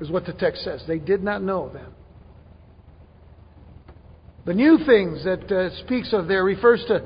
[0.00, 0.84] is what the text says.
[0.86, 1.92] They did not know them.
[4.46, 7.00] The new things that uh, speaks of there refers to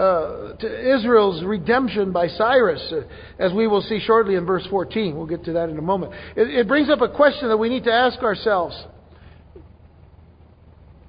[0.00, 3.02] uh, to Israel's redemption by Cyrus, uh,
[3.38, 5.14] as we will see shortly in verse 14.
[5.14, 6.14] We'll get to that in a moment.
[6.36, 8.82] It, it brings up a question that we need to ask ourselves.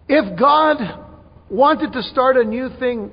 [0.09, 1.05] If God
[1.49, 3.11] wanted to start a new thing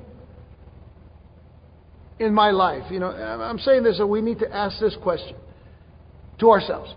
[2.19, 5.37] in my life, you know, I'm saying this so we need to ask this question
[6.39, 6.93] to ourselves.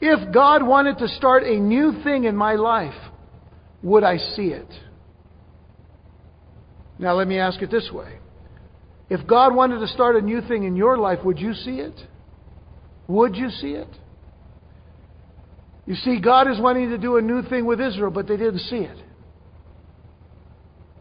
[0.00, 2.98] If God wanted to start a new thing in my life,
[3.82, 4.68] would I see it?
[6.98, 8.21] Now, let me ask it this way
[9.12, 11.92] If God wanted to start a new thing in your life, would you see it?
[13.08, 13.94] Would you see it?
[15.84, 18.60] You see, God is wanting to do a new thing with Israel, but they didn't
[18.60, 18.96] see it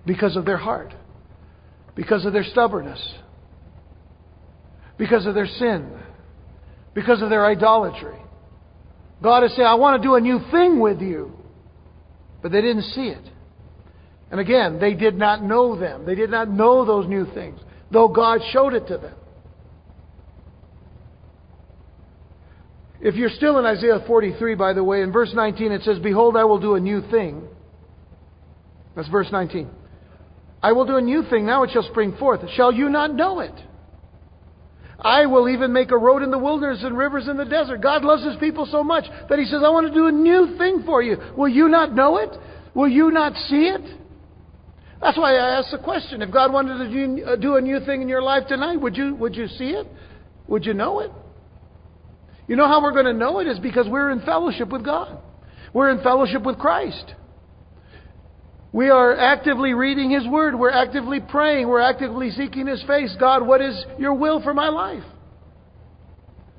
[0.06, 0.94] because of their heart,
[1.96, 3.02] because of their stubbornness,
[4.98, 5.90] because of their sin,
[6.94, 8.20] because of their idolatry.
[9.24, 11.32] God is saying, I want to do a new thing with you,
[12.42, 13.24] but they didn't see it.
[14.32, 16.06] And again, they did not know them.
[16.06, 17.58] They did not know those new things,
[17.92, 19.16] though God showed it to them.
[23.02, 26.38] If you're still in Isaiah 43, by the way, in verse 19 it says, Behold,
[26.38, 27.48] I will do a new thing.
[28.96, 29.70] That's verse 19.
[30.62, 32.42] I will do a new thing, now it shall spring forth.
[32.56, 33.54] Shall you not know it?
[35.00, 37.82] I will even make a road in the wilderness and rivers in the desert.
[37.82, 40.56] God loves his people so much that he says, I want to do a new
[40.60, 41.18] thing for you.
[41.36, 42.30] Will you not know it?
[42.76, 44.01] Will you not see it?
[45.02, 46.22] That's why I asked the question.
[46.22, 49.16] If God wanted to uh, do a new thing in your life tonight, would you,
[49.16, 49.88] would you see it?
[50.48, 51.12] Would you know it?
[52.48, 55.18] You know how we're going to know it is because we're in fellowship with God.
[55.74, 57.16] We're in fellowship with Christ.
[58.74, 60.58] We are actively reading His Word.
[60.58, 61.68] We're actively praying.
[61.68, 63.16] We're actively seeking His face.
[63.20, 65.04] God, what is your will for my life?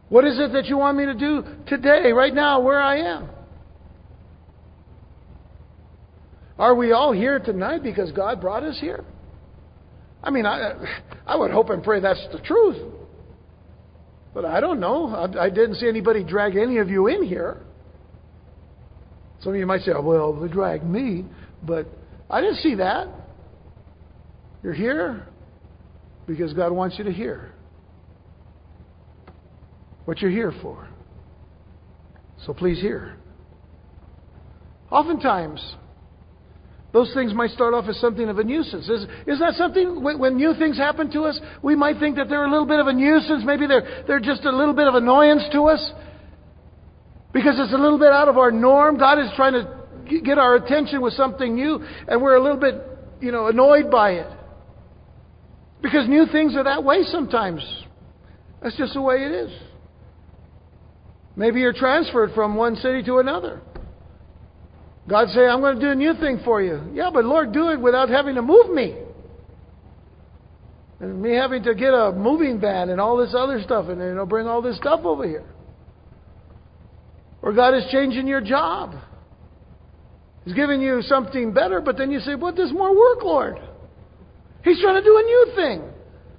[0.08, 3.28] What is it that you want me to do today, right now, where I am?
[6.62, 9.04] Are we all here tonight because God brought us here?
[10.22, 10.74] I mean, I,
[11.26, 12.76] I would hope and pray that's the truth.
[14.32, 15.08] But I don't know.
[15.08, 17.62] I, I didn't see anybody drag any of you in here.
[19.40, 21.24] Some of you might say, oh, well, they dragged me.
[21.64, 21.88] But
[22.30, 23.08] I didn't see that.
[24.62, 25.26] You're here
[26.28, 27.52] because God wants you to hear
[30.04, 30.88] what you're here for.
[32.46, 33.16] So please hear.
[34.92, 35.74] Oftentimes,
[36.92, 38.88] those things might start off as something of a nuisance.
[38.88, 42.28] Is, is that something, when, when, new things happen to us, we might think that
[42.28, 43.44] they're a little bit of a nuisance.
[43.46, 45.92] Maybe they're, they're just a little bit of annoyance to us.
[47.32, 48.98] Because it's a little bit out of our norm.
[48.98, 52.74] God is trying to get our attention with something new, and we're a little bit,
[53.22, 54.30] you know, annoyed by it.
[55.80, 57.62] Because new things are that way sometimes.
[58.62, 59.50] That's just the way it is.
[61.34, 63.62] Maybe you're transferred from one city to another.
[65.08, 66.80] God say, I'm going to do a new thing for you.
[66.94, 68.96] Yeah, but Lord, do it without having to move me.
[71.00, 74.14] And me having to get a moving van and all this other stuff and you
[74.14, 75.44] know bring all this stuff over here.
[77.42, 78.94] Or God is changing your job.
[80.44, 83.58] He's giving you something better, but then you say, But there's more work, Lord.
[84.62, 85.82] He's trying to do a new thing.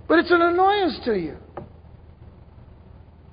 [0.07, 1.37] But it's an annoyance to you.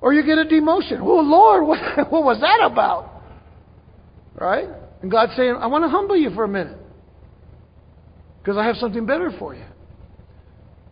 [0.01, 0.99] Or you get a demotion.
[0.99, 3.23] Oh Lord, what, what was that about?
[4.35, 4.67] Right?
[5.01, 6.77] And God's saying, I want to humble you for a minute
[8.39, 9.65] because I have something better for you.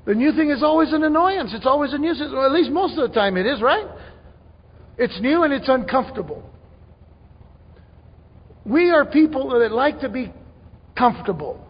[0.06, 1.52] The new thing is always an annoyance.
[1.54, 2.32] It's always a nuisance.
[2.34, 3.86] Or at least most of the time it is, right?
[4.98, 6.44] It's new and it's uncomfortable.
[8.66, 10.34] We are people that like to be
[10.98, 11.66] comfortable.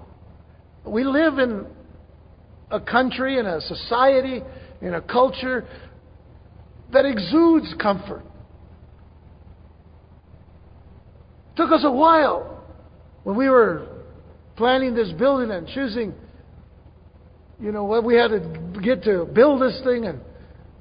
[0.85, 1.65] We live in
[2.71, 4.41] a country in a society
[4.81, 5.67] in a culture
[6.91, 8.23] that exudes comfort.
[11.59, 12.63] Took us a while
[13.23, 13.85] when we were
[14.55, 16.13] planning this building and choosing,
[17.59, 20.21] you know, what we had to get to build this thing, and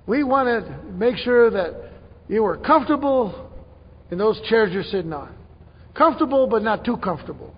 [0.06, 1.90] we wanted to make sure that
[2.28, 3.50] you were comfortable
[4.12, 5.34] in those chairs you're sitting on.
[5.96, 7.52] Comfortable, but not too comfortable.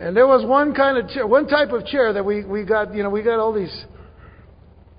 [0.00, 2.92] And there was one kind of chair, one type of chair that we, we got,
[2.92, 3.84] you know, we got all these,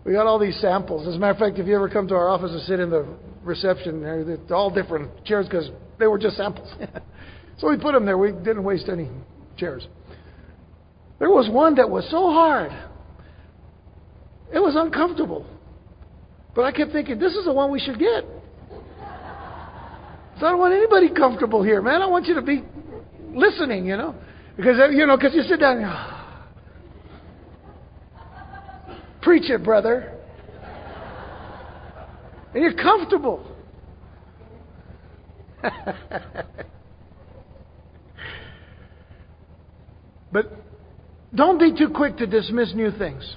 [0.06, 1.06] we got all these samples.
[1.06, 2.90] As a matter of fact, if you ever come to our office and sit in
[2.90, 3.06] the
[3.48, 5.70] reception, they're all different chairs because
[6.00, 6.72] they were just samples.
[7.58, 8.18] so we put them there.
[8.18, 9.10] We didn't waste any
[9.58, 9.88] chairs.
[11.20, 12.72] There was one that was so hard.
[14.54, 15.46] It was uncomfortable.
[16.56, 18.24] But I kept thinking, this is the one we should get.
[20.40, 22.02] So I don't want anybody comfortable here, man.
[22.02, 22.64] I want you to be
[23.34, 24.16] listening, you know.
[24.56, 25.92] Because, you know, because you sit down and
[29.22, 30.17] preach it, brother.
[32.54, 33.46] And you're comfortable.
[40.32, 40.46] but
[41.34, 43.36] don't be too quick to dismiss new things.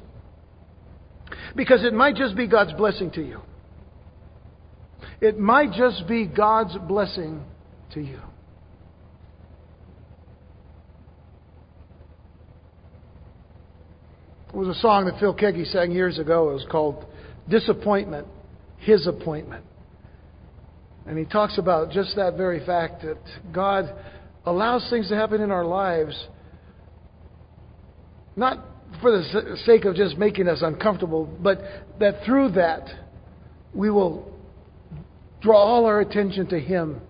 [1.57, 3.41] Because it might just be God's blessing to you.
[5.21, 7.43] It might just be God's blessing
[7.93, 8.21] to you.
[14.49, 16.51] It was a song that Phil Keaggy sang years ago.
[16.51, 17.05] It was called
[17.49, 18.27] Disappointment,
[18.81, 19.64] His Appointment.
[21.07, 23.18] And he talks about just that very fact that
[23.53, 23.93] God
[24.45, 26.28] allows things to happen in our lives,
[28.37, 28.64] not
[29.01, 31.61] for the sake of just making us uncomfortable, but
[31.99, 32.87] that through that
[33.74, 34.31] we will
[35.41, 37.01] draw all our attention to Him.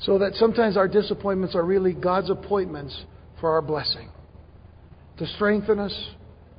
[0.00, 3.04] So that sometimes our disappointments are really God's appointments
[3.40, 4.10] for our blessing.
[5.18, 6.10] To strengthen us,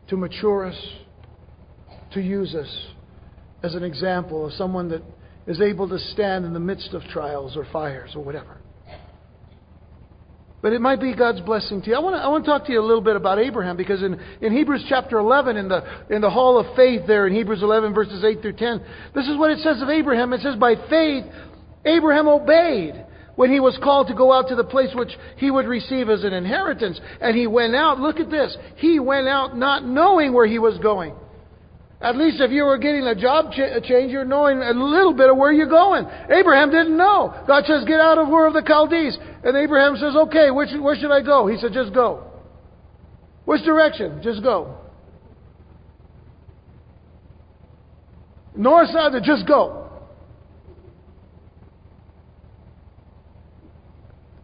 [0.08, 0.88] to mature us,
[2.14, 2.93] to use us
[3.64, 5.02] as an example of someone that
[5.48, 8.58] is able to stand in the midst of trials or fires or whatever.
[10.62, 11.96] But it might be God's blessing to you.
[11.96, 14.02] I want to, I want to talk to you a little bit about Abraham because
[14.02, 17.62] in, in Hebrews chapter 11, in the, in the hall of faith there, in Hebrews
[17.62, 18.82] 11, verses 8 through 10,
[19.14, 20.32] this is what it says of Abraham.
[20.32, 21.26] It says, By faith,
[21.86, 23.06] Abraham obeyed
[23.36, 26.24] when he was called to go out to the place which he would receive as
[26.24, 27.00] an inheritance.
[27.20, 30.78] And he went out, look at this, he went out not knowing where he was
[30.78, 31.14] going.
[32.04, 35.30] At least if you were getting a job ch- change, you're knowing a little bit
[35.30, 36.06] of where you're going.
[36.30, 37.34] Abraham didn't know.
[37.48, 39.18] God says, get out of Ur of the Chaldees.
[39.46, 41.48] And Abraham says, okay, which, where should I go?
[41.48, 42.26] He said, just go.
[43.46, 44.22] Which direction?
[44.22, 44.78] Just go.
[48.54, 49.90] North, south, just go.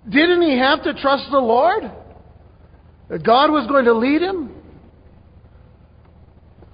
[0.08, 1.92] Didn't he have to trust the Lord?
[3.10, 4.59] That God was going to lead him?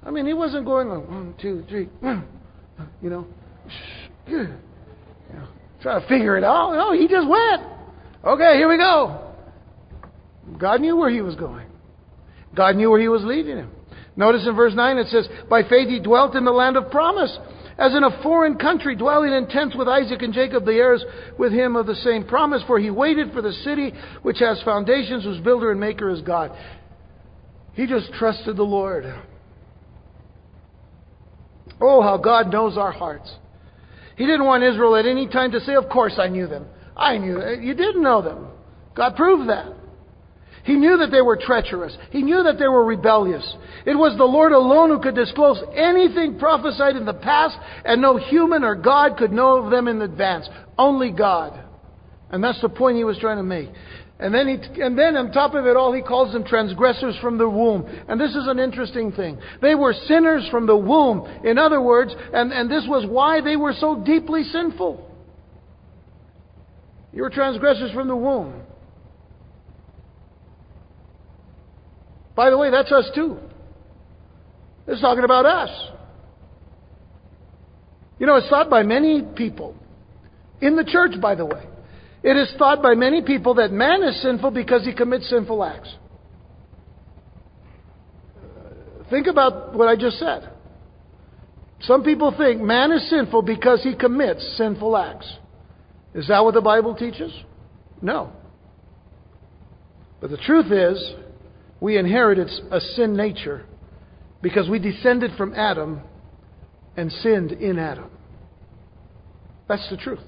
[0.06, 1.90] I mean, he wasn't going on one, two, three,
[3.02, 3.28] you know,
[4.28, 4.48] you
[5.34, 5.48] know,
[5.82, 6.74] try to figure it out.
[6.74, 7.64] No, he just went.
[8.24, 9.34] Okay, here we go.
[10.60, 11.68] God knew where he was going.
[12.56, 13.72] God knew where he was leading him.
[14.16, 17.38] Notice in verse 9 it says, By faith he dwelt in the land of promise
[17.78, 21.04] as in a foreign country, dwelling in tents with Isaac and Jacob, the heirs
[21.38, 22.64] with him of the same promise.
[22.68, 26.52] For he waited for the city which has foundations, whose builder and maker is God.
[27.74, 29.14] He just trusted the Lord.
[31.82, 33.30] Oh, how God knows our hearts.
[34.16, 36.66] He didn't want Israel at any time to say, Of course I knew them.
[36.96, 37.62] I knew them.
[37.62, 38.48] You didn't know them.
[38.96, 39.74] God proved that.
[40.64, 41.96] He knew that they were treacherous.
[42.10, 43.56] He knew that they were rebellious.
[43.86, 48.18] It was the Lord alone who could disclose anything prophesied in the past, and no
[48.18, 50.50] human or God could know of them in advance.
[50.76, 51.62] Only God.
[52.32, 53.70] And that's the point he was trying to make.
[54.18, 57.38] And then, he, and then on top of it all, he calls them transgressors from
[57.38, 57.86] the womb.
[58.08, 59.38] And this is an interesting thing.
[59.62, 61.28] They were sinners from the womb.
[61.44, 65.12] In other words, and, and this was why they were so deeply sinful.
[67.12, 68.62] You were transgressors from the womb.
[72.36, 73.38] By the way, that's us too.
[74.88, 75.70] It's talking about us.
[78.20, 79.76] You know, it's thought by many people,
[80.62, 81.64] in the church, by the way,
[82.26, 85.94] it is thought by many people that man is sinful because he commits sinful acts.
[89.12, 90.50] Think about what I just said.
[91.82, 95.32] Some people think man is sinful because he commits sinful acts.
[96.16, 97.32] Is that what the Bible teaches?
[98.02, 98.32] No.
[100.20, 101.14] But the truth is,
[101.80, 103.68] we inherited a sin nature
[104.42, 106.02] because we descended from Adam
[106.98, 108.10] and sinned in Adam.
[109.68, 110.22] That's the truth.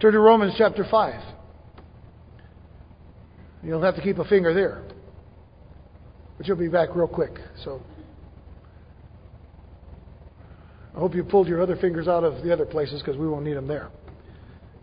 [0.00, 1.22] Turn to Romans chapter 5.
[3.64, 4.84] You'll have to keep a finger there.
[6.36, 7.32] But you'll be back real quick.
[7.64, 7.82] So
[10.94, 13.44] I hope you pulled your other fingers out of the other places because we won't
[13.44, 13.90] need them there.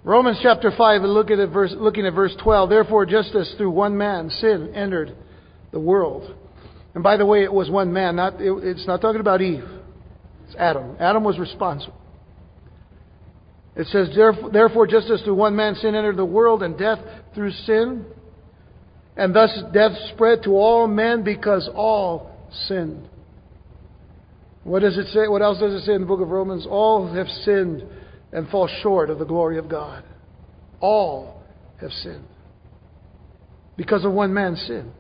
[0.04, 2.70] Romans chapter 5, look at verse, looking at verse 12.
[2.70, 5.16] Therefore, just as through one man sin entered
[5.72, 6.36] the world.
[6.94, 8.18] And by the way, it was one man.
[8.18, 9.64] Not, it, it's not talking about Eve.
[10.48, 10.98] It's Adam.
[11.00, 12.00] Adam was responsible.
[13.76, 14.10] It says,
[14.54, 17.00] Therefore, just as through one man sin entered the world, and death
[17.34, 18.06] through sin,
[19.18, 22.32] and thus death spread to all men because all
[22.68, 23.08] sinned.
[24.64, 25.28] What does it say?
[25.28, 26.66] What else does it say in the book of Romans?
[26.70, 27.84] All have sinned
[28.32, 30.04] and fall short of the glory of God.
[30.80, 31.44] All
[31.82, 32.26] have sinned
[33.78, 34.92] because of one man's sin.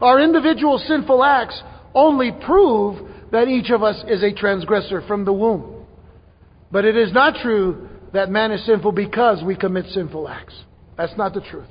[0.00, 1.60] Our individual sinful acts
[1.94, 5.86] only prove that each of us is a transgressor from the womb.
[6.70, 10.54] But it is not true that man is sinful because we commit sinful acts.
[10.96, 11.68] That's not the truth.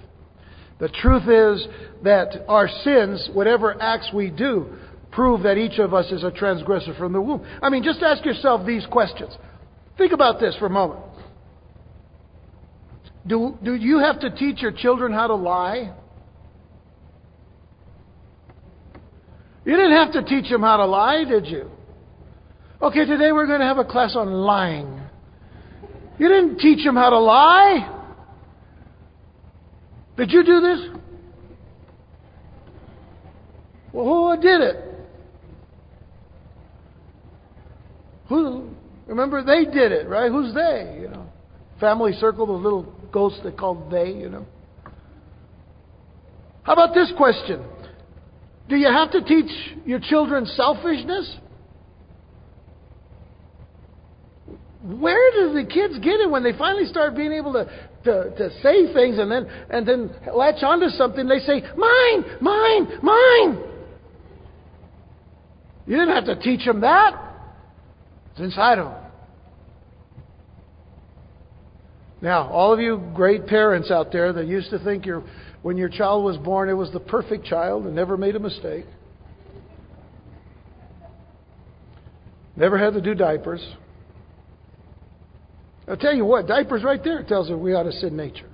[0.80, 1.68] The truth is
[2.04, 4.68] that our sins, whatever acts we do,
[5.12, 7.46] prove that each of us is a transgressor from the womb.
[7.62, 9.34] I mean, just ask yourself these questions.
[9.98, 11.02] Think about this for a moment.
[13.26, 15.94] Do, do you have to teach your children how to lie?
[19.64, 21.72] You didn't have to teach them how to lie, did you?
[22.82, 25.02] Okay, today we're going to have a class on lying.
[26.18, 27.92] You didn't teach them how to lie.
[30.18, 30.80] Did you do this?
[33.92, 34.76] Well, who did it?
[38.30, 38.70] Who?
[39.08, 40.32] Remember, they did it, right?
[40.32, 40.98] Who's they?
[41.02, 41.28] You know,
[41.80, 44.12] family circle, the little ghosts they called they.
[44.12, 44.46] You know.
[46.64, 47.64] How about this question?
[48.68, 49.52] Do you have to teach
[49.86, 51.38] your children selfishness?
[54.86, 57.66] Where do the kids get it when they finally start being able to,
[58.04, 61.28] to, to say things and then and then latch onto something?
[61.28, 63.64] They say, "Mine, mine, mine."
[65.88, 67.20] You didn't have to teach them that.
[68.32, 69.02] It's inside of them.
[72.22, 75.24] Now, all of you great parents out there that used to think your
[75.64, 78.86] when your child was born, it was the perfect child and never made a mistake.
[82.56, 83.66] Never had to do diapers.
[85.88, 88.50] I'll tell you what, diapers right there tells her we ought to sin nature.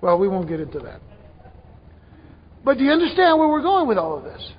[0.00, 1.00] Well, we won't get into that.
[2.64, 4.52] But do you understand where we're going with all of this?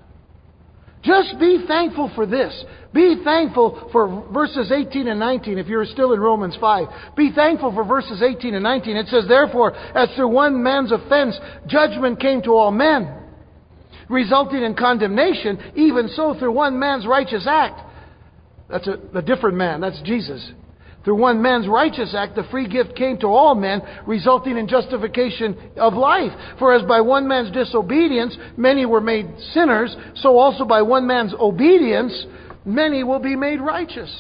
[1.04, 2.66] Just be thankful for this.
[2.94, 6.88] Be thankful for verses 18 and 19 if you're still in Romans 5.
[7.16, 8.96] Be thankful for verses 18 and 19.
[8.98, 11.38] It says, Therefore, as through one man's offense,
[11.68, 13.27] judgment came to all men
[14.10, 17.82] resulting in condemnation, even so through one man's righteous act.
[18.70, 19.82] That's a, a different man.
[19.82, 20.52] That's Jesus.
[21.04, 25.58] Through one man's righteous act, the free gift came to all men, resulting in justification
[25.78, 26.34] of life.
[26.60, 31.34] For as by one man's disobedience many were made sinners, so also by one man's
[31.40, 32.26] obedience
[32.66, 34.14] many will be made righteous.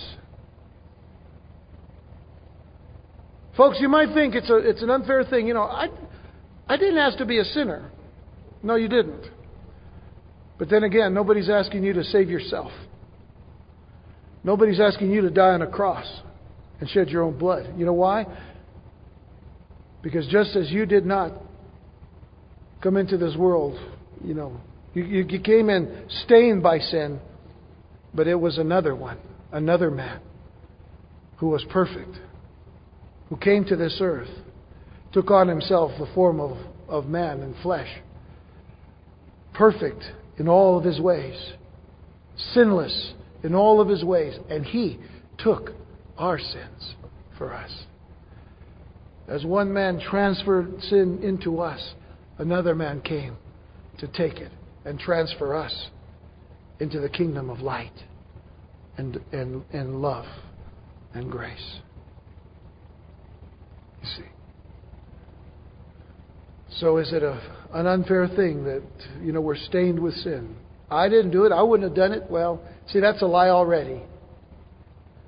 [3.57, 5.47] Folks, you might think it's, a, it's an unfair thing.
[5.47, 5.89] You know, I,
[6.69, 7.91] I didn't ask to be a sinner.
[8.63, 9.25] No, you didn't.
[10.57, 12.71] But then again, nobody's asking you to save yourself.
[14.43, 16.07] Nobody's asking you to die on a cross
[16.79, 17.73] and shed your own blood.
[17.77, 18.25] You know why?
[20.01, 21.33] Because just as you did not
[22.81, 23.77] come into this world,
[24.23, 24.59] you know,
[24.93, 27.19] you, you came in stained by sin,
[28.13, 29.17] but it was another one,
[29.51, 30.21] another man
[31.37, 32.15] who was perfect,
[33.29, 34.29] who came to this earth,
[35.13, 37.89] took on himself the form of, of man and flesh,
[39.53, 40.03] perfect
[40.37, 41.53] in all of his ways,
[42.53, 43.13] sinless
[43.43, 44.99] in all of his ways, and he
[45.37, 45.71] took
[46.17, 46.95] our sins
[47.37, 47.71] for us.
[49.27, 51.93] As one man transferred sin into us,
[52.37, 53.37] another man came
[53.99, 54.51] to take it
[54.85, 55.89] and transfer us
[56.79, 58.03] into the kingdom of light
[58.97, 60.25] and, and, and love
[61.13, 61.79] and grace.
[64.01, 64.36] You see.
[66.75, 67.39] So is it a,
[67.73, 68.83] an unfair thing that,
[69.21, 70.55] you know, we're stained with sin?
[70.89, 71.51] I didn't do it.
[71.51, 72.29] I wouldn't have done it.
[72.29, 74.03] Well, see, that's a lie already.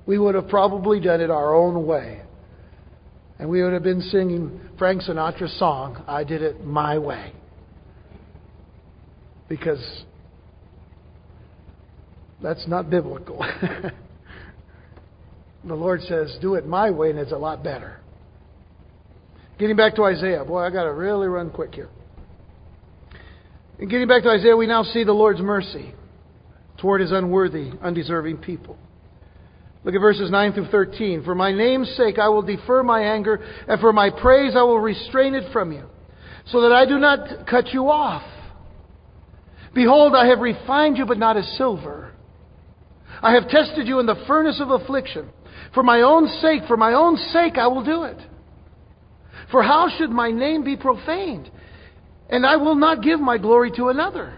[0.05, 2.21] We would have probably done it our own way.
[3.37, 7.33] And we would have been singing Frank Sinatra's song, I Did It My Way.
[9.47, 10.03] Because
[12.41, 13.39] that's not biblical.
[15.63, 17.98] the Lord says, Do it my way, and it's a lot better.
[19.59, 20.45] Getting back to Isaiah.
[20.45, 21.89] Boy, I got to really run quick here.
[23.77, 25.93] And getting back to Isaiah, we now see the Lord's mercy
[26.77, 28.77] toward his unworthy, undeserving people.
[29.83, 31.23] Look at verses 9 through 13.
[31.23, 34.79] For my name's sake I will defer my anger, and for my praise I will
[34.79, 35.83] restrain it from you.
[36.51, 38.23] so that I do not cut you off.
[39.73, 42.11] Behold, I have refined you, but not as silver.
[43.21, 45.29] I have tested you in the furnace of affliction.
[45.73, 48.17] For my own sake, for my own sake, I will do it.
[49.51, 51.49] For how should my name be profaned?
[52.29, 54.37] And I will not give my glory to another.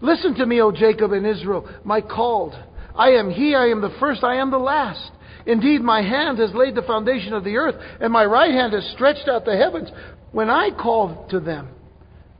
[0.00, 2.54] Listen to me, O Jacob and Israel, my called.
[2.94, 5.10] I am he, I am the first, I am the last.
[5.46, 8.86] Indeed, my hand has laid the foundation of the earth, and my right hand has
[8.94, 9.90] stretched out the heavens.
[10.32, 11.68] When I call to them,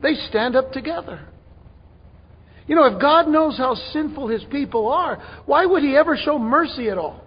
[0.01, 1.27] they stand up together.
[2.67, 6.39] You know, if God knows how sinful his people are, why would he ever show
[6.39, 7.21] mercy at all?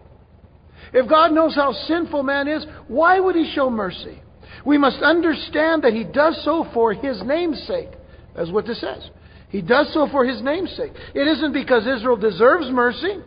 [0.93, 4.21] If God knows how sinful man is, why would he show mercy?
[4.65, 7.91] We must understand that he does so for his name's sake.
[8.35, 9.11] That's what this says.
[9.49, 10.93] He does so for his name's sake.
[11.15, 13.19] It isn't because Israel deserves mercy,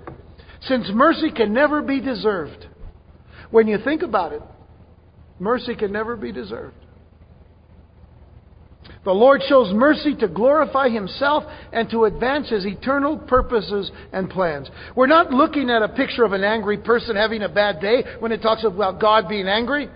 [0.61, 2.67] since mercy can never be deserved.
[3.49, 4.41] When you think about it,
[5.39, 6.75] mercy can never be deserved.
[9.03, 14.69] The Lord shows mercy to glorify Himself and to advance His eternal purposes and plans.
[14.95, 18.31] We're not looking at a picture of an angry person having a bad day when
[18.31, 19.89] it talks about God being angry.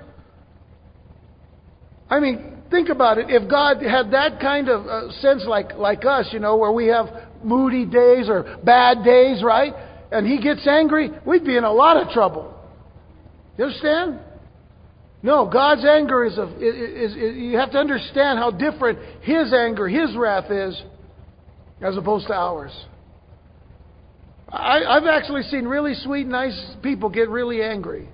[2.09, 3.27] I mean, think about it.
[3.29, 6.87] If God had that kind of uh, sense like, like us, you know, where we
[6.87, 7.07] have
[7.43, 9.73] moody days or bad days, right?
[10.11, 12.53] And He gets angry, we'd be in a lot of trouble.
[13.57, 14.19] You understand?
[15.23, 19.87] No, God's anger is, a, is, is, you have to understand how different His anger,
[19.87, 20.79] His wrath is,
[21.81, 22.71] as opposed to ours.
[24.49, 28.07] I, I've actually seen really sweet, nice people get really angry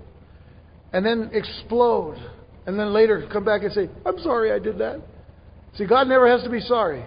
[0.94, 2.18] and then explode
[2.66, 5.02] and then later come back and say, I'm sorry I did that.
[5.78, 7.06] See, God never has to be sorry.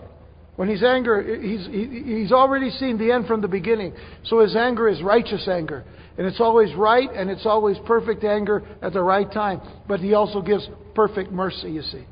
[0.56, 3.94] When he's angry, he's, he, he's already seen the end from the beginning.
[4.24, 5.84] So his anger is righteous anger.
[6.16, 9.60] And it's always right and it's always perfect anger at the right time.
[9.88, 12.04] But he also gives perfect mercy, you see.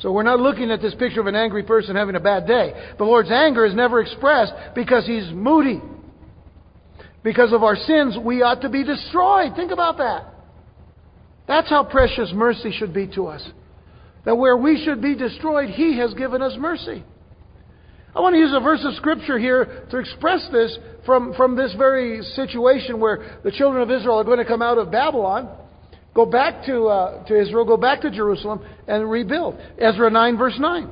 [0.00, 2.72] So we're not looking at this picture of an angry person having a bad day.
[2.98, 5.80] The Lord's anger is never expressed because he's moody.
[7.22, 9.54] Because of our sins, we ought to be destroyed.
[9.54, 10.31] Think about that.
[11.46, 13.46] That's how precious mercy should be to us.
[14.24, 17.04] That where we should be destroyed, He has given us mercy.
[18.14, 20.76] I want to use a verse of Scripture here to express this
[21.06, 24.78] from, from this very situation where the children of Israel are going to come out
[24.78, 25.48] of Babylon,
[26.14, 29.58] go back to, uh, to Israel, go back to Jerusalem, and rebuild.
[29.78, 30.90] Ezra 9, verse 9.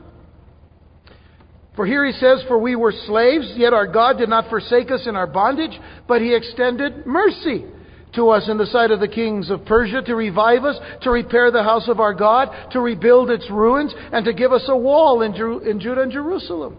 [1.77, 5.07] For here he says, For we were slaves, yet our God did not forsake us
[5.07, 5.79] in our bondage,
[6.09, 7.67] but he extended mercy
[8.15, 11.51] to us in the sight of the kings of Persia to revive us, to repair
[11.51, 15.23] the house of our God, to rebuild its ruins, and to give us a wall
[15.23, 15.35] in,
[15.67, 16.77] in Judah and Jerusalem.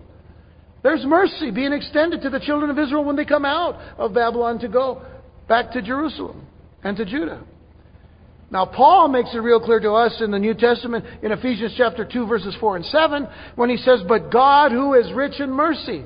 [0.83, 4.59] There's mercy being extended to the children of Israel when they come out of Babylon
[4.59, 5.03] to go
[5.47, 6.47] back to Jerusalem
[6.83, 7.43] and to Judah.
[8.49, 12.03] Now, Paul makes it real clear to us in the New Testament in Ephesians chapter
[12.03, 16.03] 2, verses 4 and 7, when he says, But God, who is rich in mercy,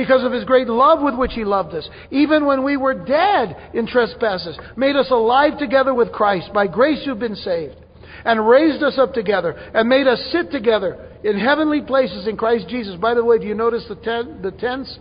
[0.00, 3.54] because of his great love with which he loved us, even when we were dead
[3.74, 6.54] in trespasses, made us alive together with Christ.
[6.54, 7.76] By grace you've been saved
[8.24, 12.66] and raised us up together and made us sit together in heavenly places in Christ
[12.70, 12.96] Jesus.
[12.96, 14.98] By the way, do you notice the, ten, the tense?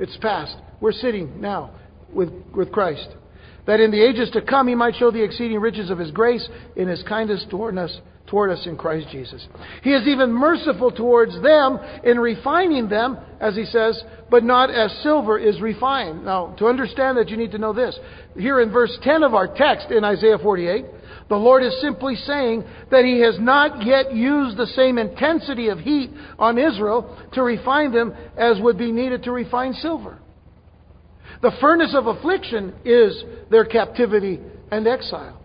[0.00, 0.56] It's past.
[0.80, 1.70] We're sitting now
[2.12, 3.06] with, with Christ.
[3.68, 6.48] That in the ages to come he might show the exceeding riches of his grace
[6.74, 7.96] in his kindness toward us,
[8.30, 9.44] toward us in Christ Jesus.
[9.82, 14.00] He is even merciful towards them in refining them, as he says,
[14.30, 16.24] but not as silver is refined.
[16.24, 17.98] Now, to understand that, you need to know this.
[18.36, 20.84] Here in verse 10 of our text in Isaiah 48,
[21.28, 25.80] the Lord is simply saying that He has not yet used the same intensity of
[25.80, 30.18] heat on Israel to refine them as would be needed to refine silver.
[31.42, 34.38] The furnace of affliction is their captivity
[34.70, 35.39] and exile.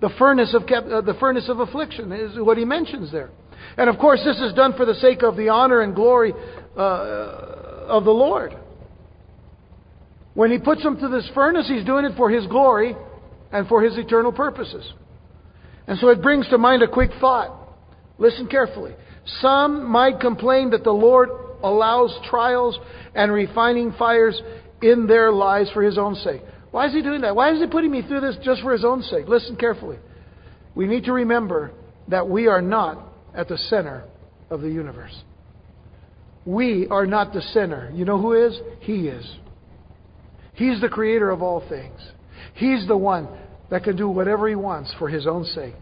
[0.00, 3.30] The furnace of, uh, the furnace of affliction is what he mentions there.
[3.76, 6.32] And of course, this is done for the sake of the honor and glory
[6.76, 8.56] uh, of the Lord.
[10.34, 12.96] When he puts them to this furnace, he's doing it for his glory
[13.52, 14.90] and for his eternal purposes.
[15.86, 17.56] And so it brings to mind a quick thought.
[18.18, 18.94] Listen carefully.
[19.40, 21.30] Some might complain that the Lord
[21.62, 22.78] allows trials
[23.14, 24.40] and refining fires
[24.82, 26.42] in their lives for His own sake.
[26.70, 27.34] Why is He doing that?
[27.34, 29.26] Why is He putting me through this just for His own sake?
[29.28, 29.98] Listen carefully.
[30.74, 31.72] We need to remember
[32.08, 32.98] that we are not
[33.34, 34.04] at the center
[34.50, 35.14] of the universe.
[36.44, 37.90] We are not the center.
[37.94, 38.58] You know who is?
[38.80, 39.28] He is.
[40.54, 42.00] He's the creator of all things.
[42.54, 43.28] He's the one
[43.70, 45.74] that can do whatever he wants for his own sake.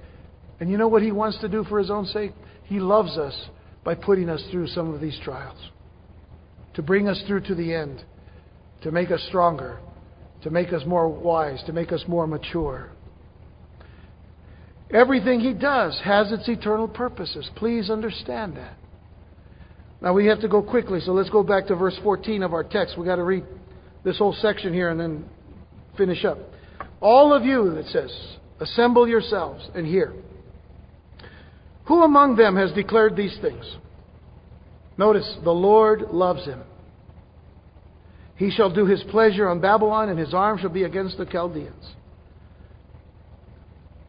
[0.61, 2.33] And you know what he wants to do for his own sake?
[2.65, 3.35] He loves us
[3.85, 5.59] by putting us through some of these trials.
[6.75, 8.05] To bring us through to the end.
[8.83, 9.79] To make us stronger.
[10.43, 11.63] To make us more wise.
[11.67, 12.91] To make us more mature.
[14.93, 17.49] Everything he does has its eternal purposes.
[17.57, 18.77] Please understand that.
[20.01, 22.65] Now we have to go quickly, so let's go back to verse 14 of our
[22.65, 22.97] text.
[22.97, 23.45] We've got to read
[24.05, 25.25] this whole section here and then
[25.97, 26.39] finish up.
[27.01, 28.11] All of you, it says,
[28.61, 30.15] assemble yourselves and hear.
[31.87, 33.65] Who among them has declared these things?
[34.97, 36.63] Notice, the Lord loves him.
[38.39, 41.95] He shall do his pleasure on Babylon, and his arm shall be against the Chaldeans.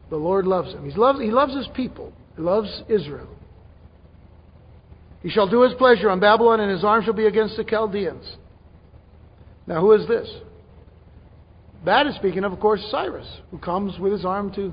[0.08, 0.88] The Lord loves him.
[0.88, 2.12] He loves, he loves his people.
[2.36, 3.28] He loves Israel.
[5.22, 8.36] He shall do his pleasure on Babylon, and his arm shall be against the Chaldeans.
[9.66, 10.28] Now, who is this?
[11.84, 14.72] That is speaking of, of course, Cyrus, who comes with his arm to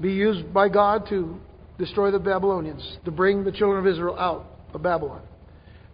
[0.00, 1.36] be used by God to
[1.78, 5.22] destroy the Babylonians, to bring the children of Israel out of Babylon.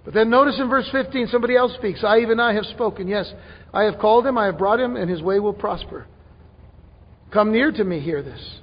[0.04, 2.02] But then notice in verse 15, somebody else speaks.
[2.02, 3.08] I, even I, have spoken.
[3.08, 3.30] Yes,
[3.74, 6.06] I have called him, I have brought him, and his way will prosper.
[7.32, 8.60] Come near to me, hear this.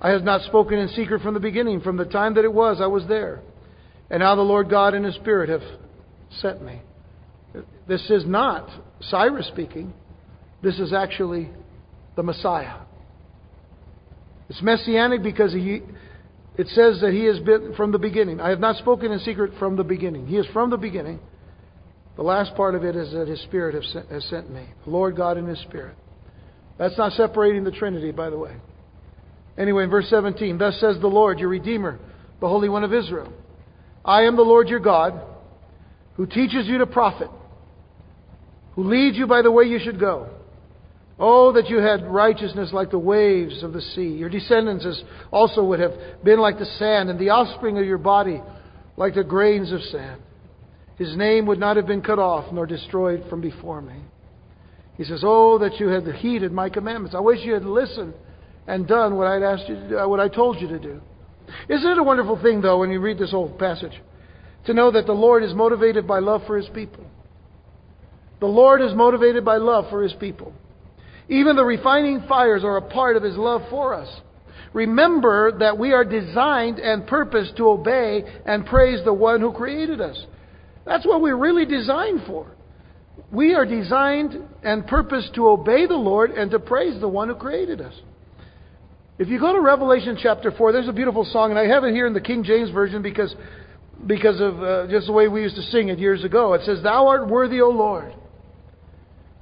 [0.00, 2.78] I have not spoken in secret from the beginning, from the time that it was,
[2.80, 3.40] I was there.
[4.10, 5.62] And now the Lord God and His Spirit have
[6.40, 6.82] sent me.
[7.86, 8.68] This is not
[9.00, 9.92] Cyrus speaking.
[10.62, 11.50] This is actually
[12.16, 12.80] the Messiah.
[14.48, 15.82] It's messianic because he,
[16.56, 18.40] it says that he has been from the beginning.
[18.40, 20.26] I have not spoken in secret from the beginning.
[20.26, 21.18] He is from the beginning.
[22.16, 24.66] The last part of it is that his Spirit has sent me.
[24.84, 25.96] The Lord God in his Spirit.
[26.78, 28.54] That's not separating the Trinity, by the way.
[29.56, 31.98] Anyway, in verse 17, thus says the Lord, your Redeemer,
[32.40, 33.32] the Holy One of Israel
[34.04, 35.20] I am the Lord your God,
[36.16, 37.30] who teaches you to profit,
[38.74, 40.28] who leads you by the way you should go.
[41.24, 44.08] Oh, that you had righteousness like the waves of the sea.
[44.08, 44.84] Your descendants
[45.30, 45.92] also would have
[46.24, 48.42] been like the sand, and the offspring of your body
[48.96, 50.20] like the grains of sand.
[50.98, 54.00] His name would not have been cut off nor destroyed from before me.
[54.96, 57.14] He says, Oh, that you had heeded my commandments.
[57.14, 58.14] I wish you had listened
[58.66, 61.00] and done what I'd asked you to do, what I told you to do.
[61.68, 63.94] Isn't it a wonderful thing, though, when you read this whole passage,
[64.66, 67.06] to know that the Lord is motivated by love for his people?
[68.40, 70.52] The Lord is motivated by love for his people.
[71.28, 74.08] Even the refining fires are a part of His love for us.
[74.72, 80.00] Remember that we are designed and purposed to obey and praise the one who created
[80.00, 80.26] us.
[80.86, 82.46] That's what we're really designed for.
[83.30, 87.34] We are designed and purposed to obey the Lord and to praise the one who
[87.34, 87.94] created us.
[89.18, 91.92] If you go to Revelation chapter 4, there's a beautiful song, and I have it
[91.92, 93.34] here in the King James Version because,
[94.06, 96.54] because of uh, just the way we used to sing it years ago.
[96.54, 98.14] It says, Thou art worthy, O Lord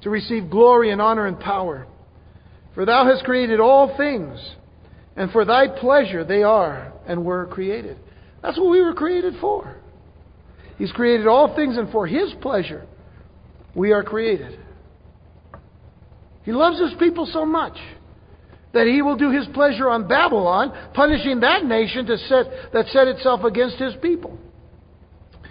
[0.02, 1.86] to receive glory and honor and power.
[2.74, 4.38] For thou hast created all things,
[5.16, 7.98] and for thy pleasure they are and were created.
[8.42, 9.76] That's what we were created for.
[10.78, 12.86] He's created all things, and for his pleasure
[13.74, 14.58] we are created.
[16.42, 17.76] He loves his people so much
[18.72, 23.44] that he will do his pleasure on Babylon, punishing that nation set, that set itself
[23.44, 24.38] against his people.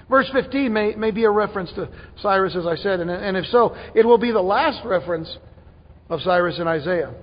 [0.10, 1.88] Verse 15 may, may be a reference to
[2.22, 5.38] Cyrus, as I said, and, and if so, it will be the last reference
[6.10, 7.14] of Cyrus in Isaiah.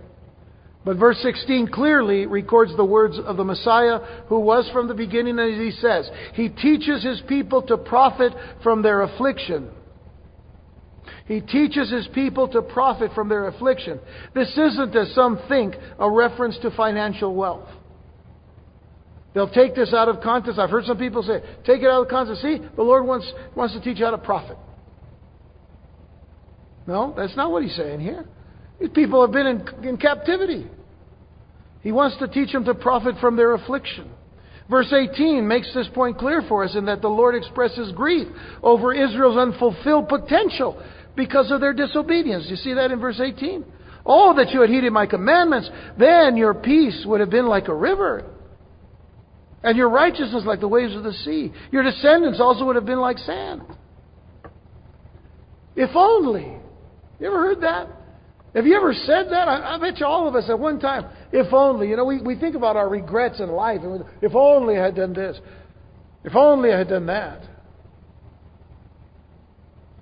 [0.84, 5.36] But verse 16 clearly records the words of the Messiah who was from the beginning,
[5.40, 8.32] as he says, He teaches His people to profit
[8.62, 9.68] from their affliction.
[11.26, 13.98] He teaches His people to profit from their affliction.
[14.32, 17.68] This isn't, as some think, a reference to financial wealth.
[19.36, 20.58] They'll take this out of context.
[20.58, 22.40] I've heard some people say, take it out of context.
[22.40, 24.56] See, the Lord wants, wants to teach you how to profit.
[26.86, 28.24] No, that's not what he's saying here.
[28.80, 30.66] These people have been in, in captivity.
[31.82, 34.10] He wants to teach them to profit from their affliction.
[34.70, 38.26] Verse 18 makes this point clear for us in that the Lord expresses grief
[38.62, 40.82] over Israel's unfulfilled potential
[41.14, 42.46] because of their disobedience.
[42.48, 43.66] You see that in verse 18?
[44.06, 45.68] Oh, that you had heeded my commandments,
[45.98, 48.32] then your peace would have been like a river
[49.66, 51.52] and your righteousness like the waves of the sea.
[51.72, 53.62] Your descendants also would have been like sand.
[55.74, 56.56] If only.
[57.18, 57.88] You ever heard that?
[58.54, 59.48] Have you ever said that?
[59.48, 61.10] I, I bet you all of us at one time.
[61.32, 61.88] If only.
[61.88, 63.80] You know, we, we think about our regrets in life.
[63.82, 65.36] And if only I had done this.
[66.22, 67.42] If only I had done that.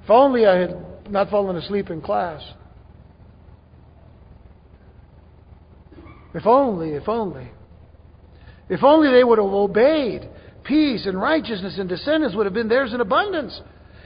[0.03, 2.43] If only I had not fallen asleep in class.
[6.35, 7.49] If only, if only.
[8.69, 10.29] If only they would have obeyed,
[10.65, 13.61] peace and righteousness and descendants would have been theirs in abundance.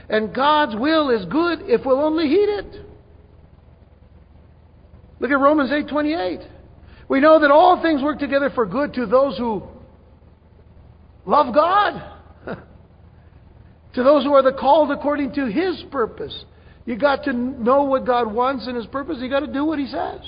[0.09, 2.85] And God's will is good if we'll only heed it.
[5.19, 6.41] Look at Romans 8:28.
[7.07, 9.63] We know that all things work together for good to those who
[11.25, 12.01] love God.
[13.93, 16.45] to those who are the called according to his purpose.
[16.85, 19.17] You got to know what God wants and his purpose.
[19.19, 20.21] You got to do what he says.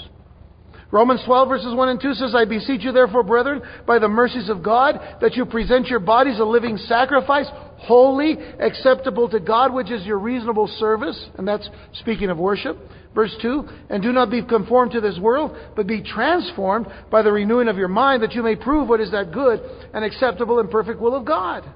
[0.92, 4.50] Romans 12 verses 1 and 2 says, I beseech you therefore, brethren, by the mercies
[4.50, 9.90] of God, that you present your bodies a living sacrifice, holy, acceptable to God, which
[9.90, 11.30] is your reasonable service.
[11.38, 12.78] And that's speaking of worship.
[13.16, 17.32] Verse 2, and do not be conformed to this world, but be transformed by the
[17.32, 19.60] renewing of your mind, that you may prove what is that good
[19.94, 21.70] and acceptable and perfect will of God.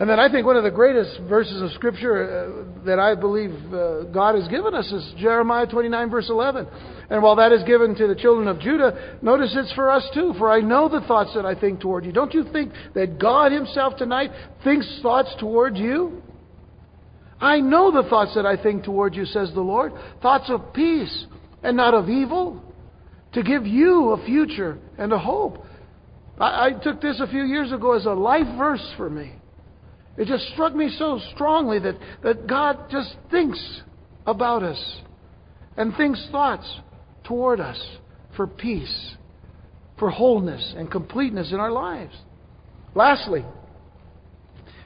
[0.00, 3.50] And then I think one of the greatest verses of Scripture uh, that I believe
[3.72, 6.68] uh, God has given us is Jeremiah 29, verse 11.
[7.10, 10.34] And while that is given to the children of Judah, notice it's for us too.
[10.38, 12.12] For I know the thoughts that I think toward you.
[12.12, 14.30] Don't you think that God Himself tonight
[14.62, 16.22] thinks thoughts toward you?
[17.40, 19.92] I know the thoughts that I think toward you, says the Lord.
[20.22, 21.26] Thoughts of peace
[21.64, 22.62] and not of evil,
[23.32, 25.64] to give you a future and a hope.
[26.38, 29.37] I, I took this a few years ago as a life verse for me.
[30.18, 31.94] It just struck me so strongly that,
[32.24, 33.82] that God just thinks
[34.26, 35.00] about us
[35.76, 36.80] and thinks thoughts
[37.22, 37.80] toward us
[38.36, 39.14] for peace,
[39.98, 42.14] for wholeness and completeness in our lives.
[42.96, 43.44] Lastly,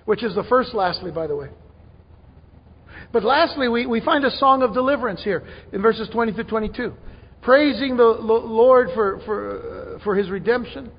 [0.04, 1.48] which is the first lastly, by the way.
[3.10, 6.94] But lastly, we, we find a song of deliverance here in verses 20 through 22,
[7.40, 10.90] praising the Lord for, for, uh, for his redemption.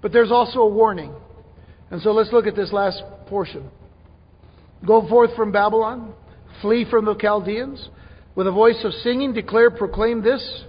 [0.00, 1.12] But there's also a warning.
[1.90, 3.68] And so let's look at this last portion.
[4.86, 6.14] Go forth from Babylon,
[6.62, 7.88] flee from the Chaldeans.
[8.34, 10.64] With a voice of singing, declare, proclaim this.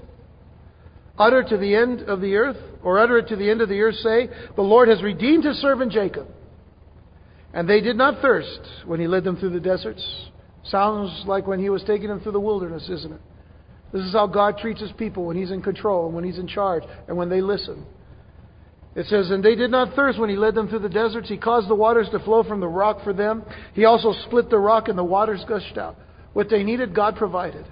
[1.17, 3.81] Utter to the end of the earth, or utter it to the end of the
[3.81, 6.27] earth, say, The Lord has redeemed his servant Jacob.
[7.53, 10.03] And they did not thirst when he led them through the deserts.
[10.63, 13.21] Sounds like when he was taking them through the wilderness, isn't it?
[13.91, 16.47] This is how God treats his people when he's in control and when he's in
[16.47, 17.85] charge and when they listen.
[18.95, 21.29] It says, And they did not thirst when he led them through the deserts.
[21.29, 23.43] He caused the waters to flow from the rock for them.
[23.73, 25.95] He also split the rock and the waters gushed out.
[26.33, 27.65] What they needed, God provided.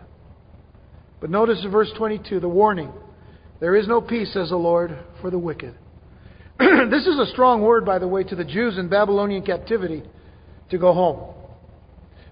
[1.20, 2.92] But notice in verse 22 the warning
[3.60, 5.76] There is no peace, says the Lord, for the wicked.
[6.60, 10.04] this is a strong word, by the way, to the Jews in Babylonian captivity
[10.70, 11.34] to go home.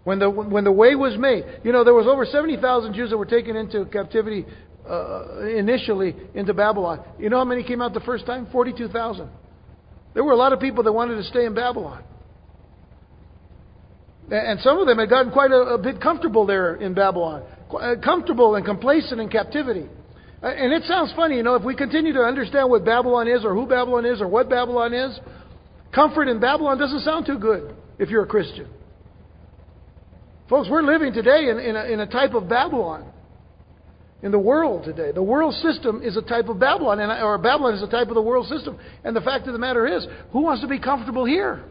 [0.04, 3.18] When the, when the way was made, you know, there was over 70,000 Jews that
[3.18, 4.46] were taken into captivity
[4.88, 7.04] uh, initially into Babylon.
[7.20, 8.48] You know how many came out the first time?
[8.52, 9.30] 42,000.
[10.14, 12.04] There were a lot of people that wanted to stay in Babylon.
[14.32, 17.96] And some of them had gotten quite a, a bit comfortable there in Babylon, uh,
[18.04, 19.88] comfortable and complacent in captivity.
[20.42, 23.46] Uh, and it sounds funny, you know, if we continue to understand what Babylon is
[23.46, 25.20] or who Babylon is or what Babylon is,
[25.94, 28.68] comfort in Babylon doesn't sound too good if you're a Christian.
[30.50, 33.12] Folks, we're living today in, in, a, in a type of Babylon
[34.26, 35.12] in the world today.
[35.12, 38.16] The world system is a type of Babylon, and, or Babylon is a type of
[38.16, 38.78] the world system.
[39.04, 41.64] And the fact of the matter is, who wants to be comfortable here?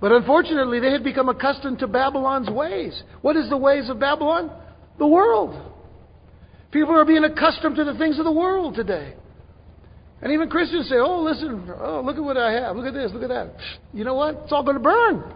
[0.00, 3.02] But unfortunately, they had become accustomed to Babylon's ways.
[3.20, 4.52] What is the ways of Babylon?
[4.98, 5.72] The world.
[6.70, 9.14] People are being accustomed to the things of the world today.
[10.22, 12.76] And even Christians say, oh, listen, oh, look at what I have.
[12.76, 13.56] Look at this, look at that.
[13.92, 14.42] You know what?
[14.44, 15.34] It's all going to burn.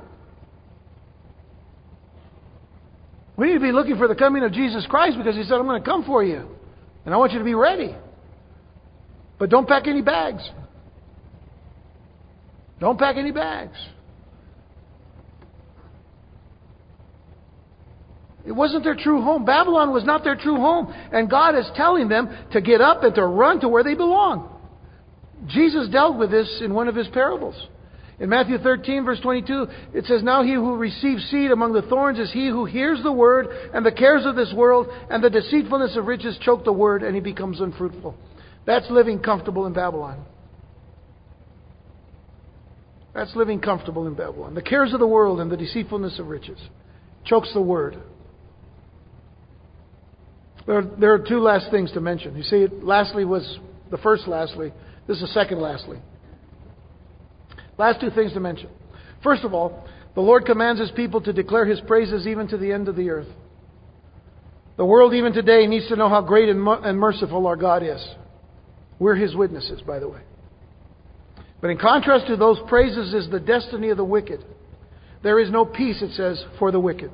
[3.38, 5.66] We need to be looking for the coming of Jesus Christ because He said, I'm
[5.66, 6.48] going to come for you.
[7.04, 7.94] And I want you to be ready.
[9.38, 10.42] But don't pack any bags.
[12.80, 13.76] Don't pack any bags.
[18.44, 19.44] It wasn't their true home.
[19.44, 20.92] Babylon was not their true home.
[21.12, 24.50] And God is telling them to get up and to run to where they belong.
[25.46, 27.54] Jesus dealt with this in one of his parables.
[28.20, 32.18] In Matthew 13, verse 22, it says, Now he who receives seed among the thorns
[32.18, 35.96] is he who hears the word, and the cares of this world and the deceitfulness
[35.96, 38.16] of riches choke the word, and he becomes unfruitful.
[38.66, 40.24] That's living comfortable in Babylon.
[43.14, 44.54] That's living comfortable in Babylon.
[44.54, 46.58] The cares of the world and the deceitfulness of riches
[47.24, 47.98] chokes the word.
[50.66, 52.36] There are, there are two last things to mention.
[52.36, 53.58] You see, lastly was
[53.90, 54.72] the first lastly.
[55.06, 55.98] This is the second lastly.
[57.78, 58.68] Last two things to mention.
[59.22, 62.72] First of all, the Lord commands His people to declare His praises even to the
[62.72, 63.28] end of the earth.
[64.76, 68.04] The world, even today, needs to know how great and merciful our God is.
[68.98, 70.20] We're His witnesses, by the way.
[71.60, 74.44] But in contrast to those praises is the destiny of the wicked.
[75.22, 77.10] There is no peace, it says, for the wicked.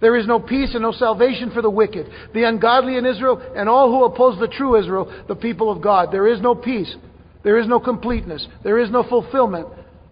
[0.00, 3.68] There is no peace and no salvation for the wicked, the ungodly in Israel, and
[3.68, 6.12] all who oppose the true Israel, the people of God.
[6.12, 6.94] There is no peace.
[7.42, 8.46] There is no completeness.
[8.62, 9.68] There is no fulfillment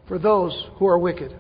[0.09, 1.35] for those who are wicked.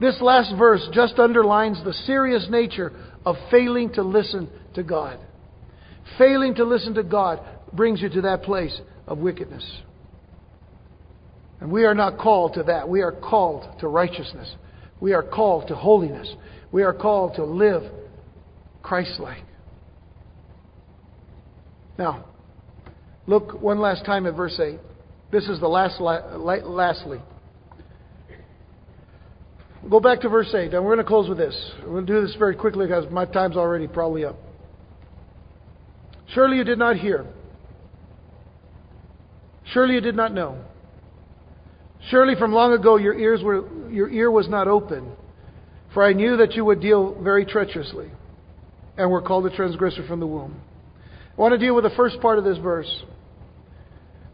[0.00, 2.92] This last verse just underlines the serious nature
[3.26, 5.18] of failing to listen to God.
[6.16, 7.40] Failing to listen to God
[7.72, 9.64] brings you to that place of wickedness.
[11.60, 12.88] And we are not called to that.
[12.88, 14.54] We are called to righteousness.
[15.00, 16.34] We are called to holiness.
[16.72, 17.82] We are called to live
[18.82, 19.44] Christ like.
[21.98, 22.24] Now,
[23.26, 24.78] look one last time at verse 8.
[25.30, 27.20] This is the last, lastly.
[29.90, 31.72] Go back to verse 8, and we're going to close with this.
[31.80, 34.36] We're going to do this very quickly because my time's already probably up.
[36.32, 37.26] Surely you did not hear.
[39.72, 40.62] Surely you did not know.
[42.08, 45.10] Surely from long ago your ears were your ear was not open,
[45.92, 48.10] for I knew that you would deal very treacherously,
[48.96, 50.60] and were called a transgressor from the womb.
[51.36, 53.02] I want to deal with the first part of this verse.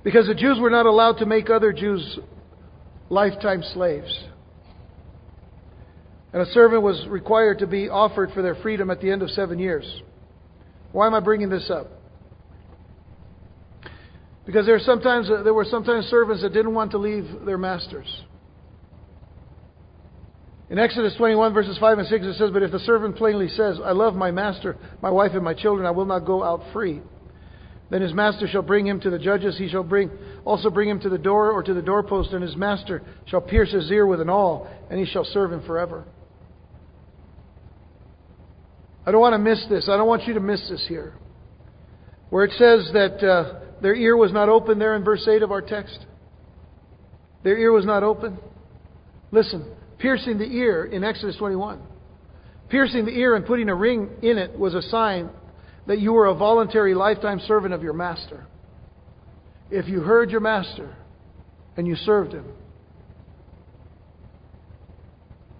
[0.04, 2.18] Because the Jews were not allowed to make other Jews
[3.09, 4.24] lifetime slaves.
[6.33, 9.31] And a servant was required to be offered for their freedom at the end of
[9.31, 10.03] seven years.
[10.93, 11.89] Why am I bringing this up?
[14.45, 18.07] Because there, sometimes, there were sometimes servants that didn't want to leave their masters.
[20.68, 23.79] In Exodus 21, verses 5 and 6, it says, But if the servant plainly says,
[23.85, 27.01] I love my master, my wife, and my children, I will not go out free.
[27.89, 29.57] Then his master shall bring him to the judges.
[29.57, 30.11] He shall bring,
[30.45, 33.72] also bring him to the door or to the doorpost, and his master shall pierce
[33.72, 36.05] his ear with an awl, and he shall serve him forever.
[39.07, 39.88] I don't want to miss this.
[39.88, 41.14] I don't want you to miss this here.
[42.30, 45.52] Where it says that uh, their ear was not open there in verse 8 of
[45.52, 46.04] our text.
[47.44, 48.38] Their ear was not open.
[49.30, 51.80] Listen, piercing the ear in Exodus 21.
[52.68, 55.30] Piercing the ear and putting a ring in it was a sign
[55.86, 58.44] that you were a voluntary lifetime servant of your master.
[59.70, 60.96] If you heard your master
[61.76, 62.46] and you served him,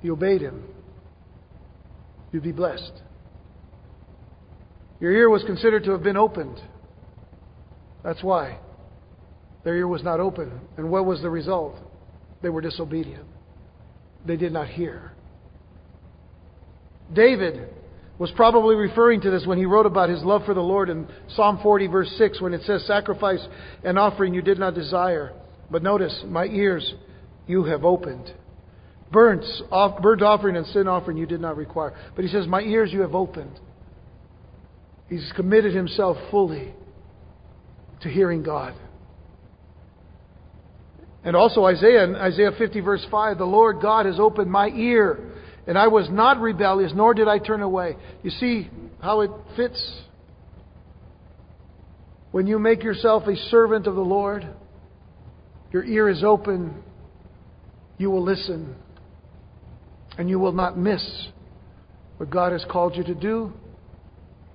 [0.03, 0.64] you obeyed him,
[2.32, 3.03] you'd be blessed.
[5.01, 6.61] Your ear was considered to have been opened.
[8.03, 8.59] That's why.
[9.64, 10.61] Their ear was not open.
[10.76, 11.76] And what was the result?
[12.42, 13.26] They were disobedient.
[14.24, 15.12] They did not hear.
[17.12, 17.68] David
[18.18, 21.07] was probably referring to this when he wrote about his love for the Lord in
[21.28, 23.47] Psalm 40, verse 6, when it says, Sacrifice
[23.84, 25.32] and offering you did not desire.
[25.70, 26.94] But notice, my ears
[27.47, 28.32] you have opened.
[29.12, 31.94] Burnt, off, burnt offering and sin offering you did not require.
[32.14, 33.61] But he says, My ears you have opened.
[35.09, 36.75] He's committed himself fully
[38.03, 38.75] to hearing God.
[41.25, 45.33] And also Isaiah, in Isaiah 50, verse 5, the Lord God has opened my ear
[45.67, 47.97] and I was not rebellious, nor did I turn away.
[48.23, 50.03] You see how it fits?
[52.31, 54.47] When you make yourself a servant of the Lord,
[55.73, 56.83] your ear is open,
[57.99, 58.77] you will listen,
[60.19, 61.29] and you will not miss
[62.19, 63.53] what God has called you to do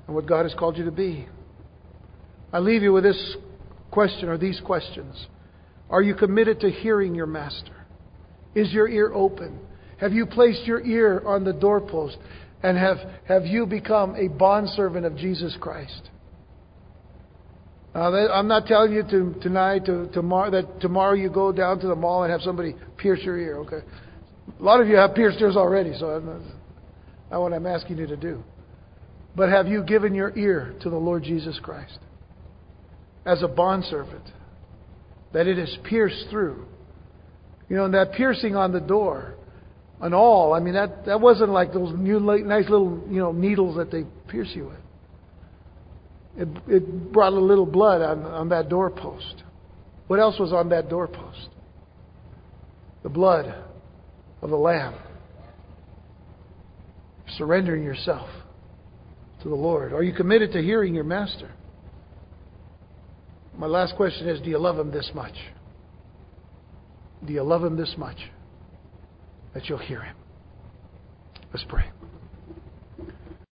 [0.08, 1.28] and what God has called you to be.
[2.54, 3.38] I leave you with this
[3.91, 5.28] question or these questions.
[5.89, 7.86] Are you committed to hearing your master?
[8.56, 9.60] Is your ear open?
[9.97, 12.18] Have you placed your ear on the doorpost?
[12.64, 12.97] And have,
[13.28, 16.10] have you become a bondservant of Jesus Christ?
[17.93, 21.95] I'm not telling you to, tonight, to, tomorrow, that tomorrow you go down to the
[21.95, 23.86] mall and have somebody pierce your ear, okay?
[24.60, 26.45] A lot of you have pierced ears already, so that's
[27.30, 28.43] not what I'm asking you to do.
[29.36, 31.99] But have you given your ear to the Lord Jesus Christ
[33.25, 34.25] as a bondservant?
[35.34, 36.65] That it is pierced through.
[37.69, 39.36] You know, and that piercing on the door
[40.01, 40.53] an awl.
[40.53, 44.03] I mean, that, that wasn't like those new, nice little, you know, needles that they
[44.27, 44.77] pierce you with.
[46.38, 49.43] It, it brought a little blood on, on that doorpost.
[50.07, 51.49] What else was on that doorpost?
[53.03, 53.53] The blood
[54.41, 54.95] of the Lamb.
[57.38, 58.29] Surrendering yourself
[59.43, 59.93] to the Lord.
[59.93, 61.51] Are you committed to hearing your Master?
[63.57, 65.35] My last question is Do you love Him this much?
[67.25, 68.17] Do you love Him this much?
[69.53, 70.15] that you'll hear him.
[71.53, 71.85] Let's pray.